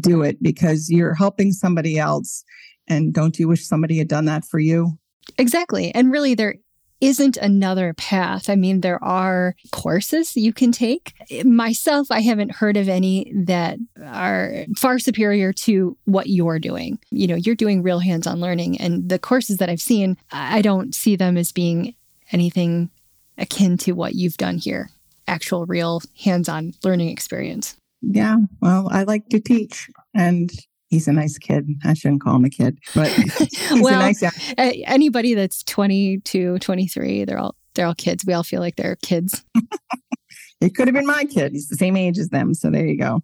do 0.00 0.22
it 0.22 0.42
because 0.42 0.88
you're 0.90 1.14
helping 1.14 1.52
somebody 1.52 1.98
else. 1.98 2.44
And 2.88 3.12
don't 3.12 3.38
you 3.38 3.48
wish 3.48 3.66
somebody 3.66 3.98
had 3.98 4.08
done 4.08 4.24
that 4.24 4.44
for 4.44 4.58
you? 4.58 4.98
Exactly. 5.38 5.94
And 5.94 6.10
really, 6.10 6.34
there 6.34 6.56
isn't 7.02 7.36
another 7.38 7.92
path. 7.94 8.48
I 8.48 8.54
mean, 8.54 8.80
there 8.80 9.02
are 9.02 9.56
courses 9.72 10.36
you 10.36 10.52
can 10.52 10.70
take. 10.70 11.14
Myself, 11.44 12.06
I 12.10 12.20
haven't 12.20 12.52
heard 12.52 12.76
of 12.76 12.88
any 12.88 13.32
that 13.34 13.78
are 14.04 14.64
far 14.78 15.00
superior 15.00 15.52
to 15.52 15.98
what 16.04 16.28
you're 16.28 16.60
doing. 16.60 17.00
You 17.10 17.26
know, 17.26 17.34
you're 17.34 17.56
doing 17.56 17.82
real 17.82 17.98
hands 17.98 18.28
on 18.28 18.40
learning, 18.40 18.80
and 18.80 19.08
the 19.08 19.18
courses 19.18 19.56
that 19.56 19.68
I've 19.68 19.80
seen, 19.80 20.16
I 20.30 20.62
don't 20.62 20.94
see 20.94 21.16
them 21.16 21.36
as 21.36 21.50
being 21.50 21.94
anything 22.30 22.88
akin 23.38 23.76
to 23.78 23.92
what 23.92 24.14
you've 24.14 24.36
done 24.36 24.58
here 24.58 24.90
actual, 25.28 25.66
real 25.66 26.02
hands 26.22 26.48
on 26.48 26.74
learning 26.84 27.08
experience. 27.08 27.76
Yeah. 28.02 28.36
Well, 28.60 28.88
I 28.90 29.04
like 29.04 29.28
to 29.28 29.40
teach, 29.40 29.88
and 30.14 30.50
he's 30.88 31.08
a 31.08 31.12
nice 31.12 31.38
kid. 31.38 31.68
I 31.84 31.94
shouldn't 31.94 32.22
call 32.22 32.36
him 32.36 32.44
a 32.44 32.50
kid, 32.50 32.78
but 32.94 33.08
he's 33.10 33.80
well, 33.80 34.00
a 34.00 34.12
nice 34.12 34.22
anybody 34.58 35.34
that's 35.34 35.62
22, 35.64 36.58
23, 36.58 37.24
they're 37.24 37.38
all 37.38 37.54
they're 37.74 37.86
all 37.86 37.94
kids. 37.94 38.24
We 38.26 38.34
all 38.34 38.42
feel 38.42 38.60
like 38.60 38.76
they're 38.76 38.96
kids. 38.96 39.42
it 40.60 40.74
could 40.74 40.88
have 40.88 40.94
been 40.94 41.06
my 41.06 41.24
kid. 41.24 41.52
He's 41.52 41.68
the 41.68 41.76
same 41.76 41.96
age 41.96 42.18
as 42.18 42.28
them. 42.28 42.52
So 42.52 42.70
there 42.70 42.86
you 42.86 42.98
go. 42.98 43.22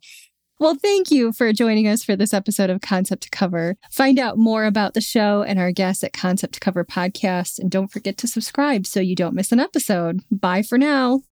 Well, 0.60 0.74
thank 0.74 1.12
you 1.12 1.32
for 1.32 1.52
joining 1.52 1.86
us 1.86 2.02
for 2.02 2.16
this 2.16 2.34
episode 2.34 2.68
of 2.68 2.80
Concept 2.80 3.22
to 3.22 3.30
Cover. 3.30 3.76
Find 3.92 4.18
out 4.18 4.38
more 4.38 4.64
about 4.64 4.94
the 4.94 5.00
show 5.00 5.42
and 5.42 5.56
our 5.56 5.70
guests 5.70 6.02
at 6.02 6.12
Concept 6.12 6.54
to 6.54 6.60
Cover 6.60 6.84
Podcast. 6.84 7.60
And 7.60 7.70
don't 7.70 7.92
forget 7.92 8.16
to 8.18 8.26
subscribe 8.26 8.84
so 8.84 8.98
you 8.98 9.14
don't 9.14 9.36
miss 9.36 9.52
an 9.52 9.60
episode. 9.60 10.20
Bye 10.32 10.62
for 10.62 10.76
now. 10.76 11.20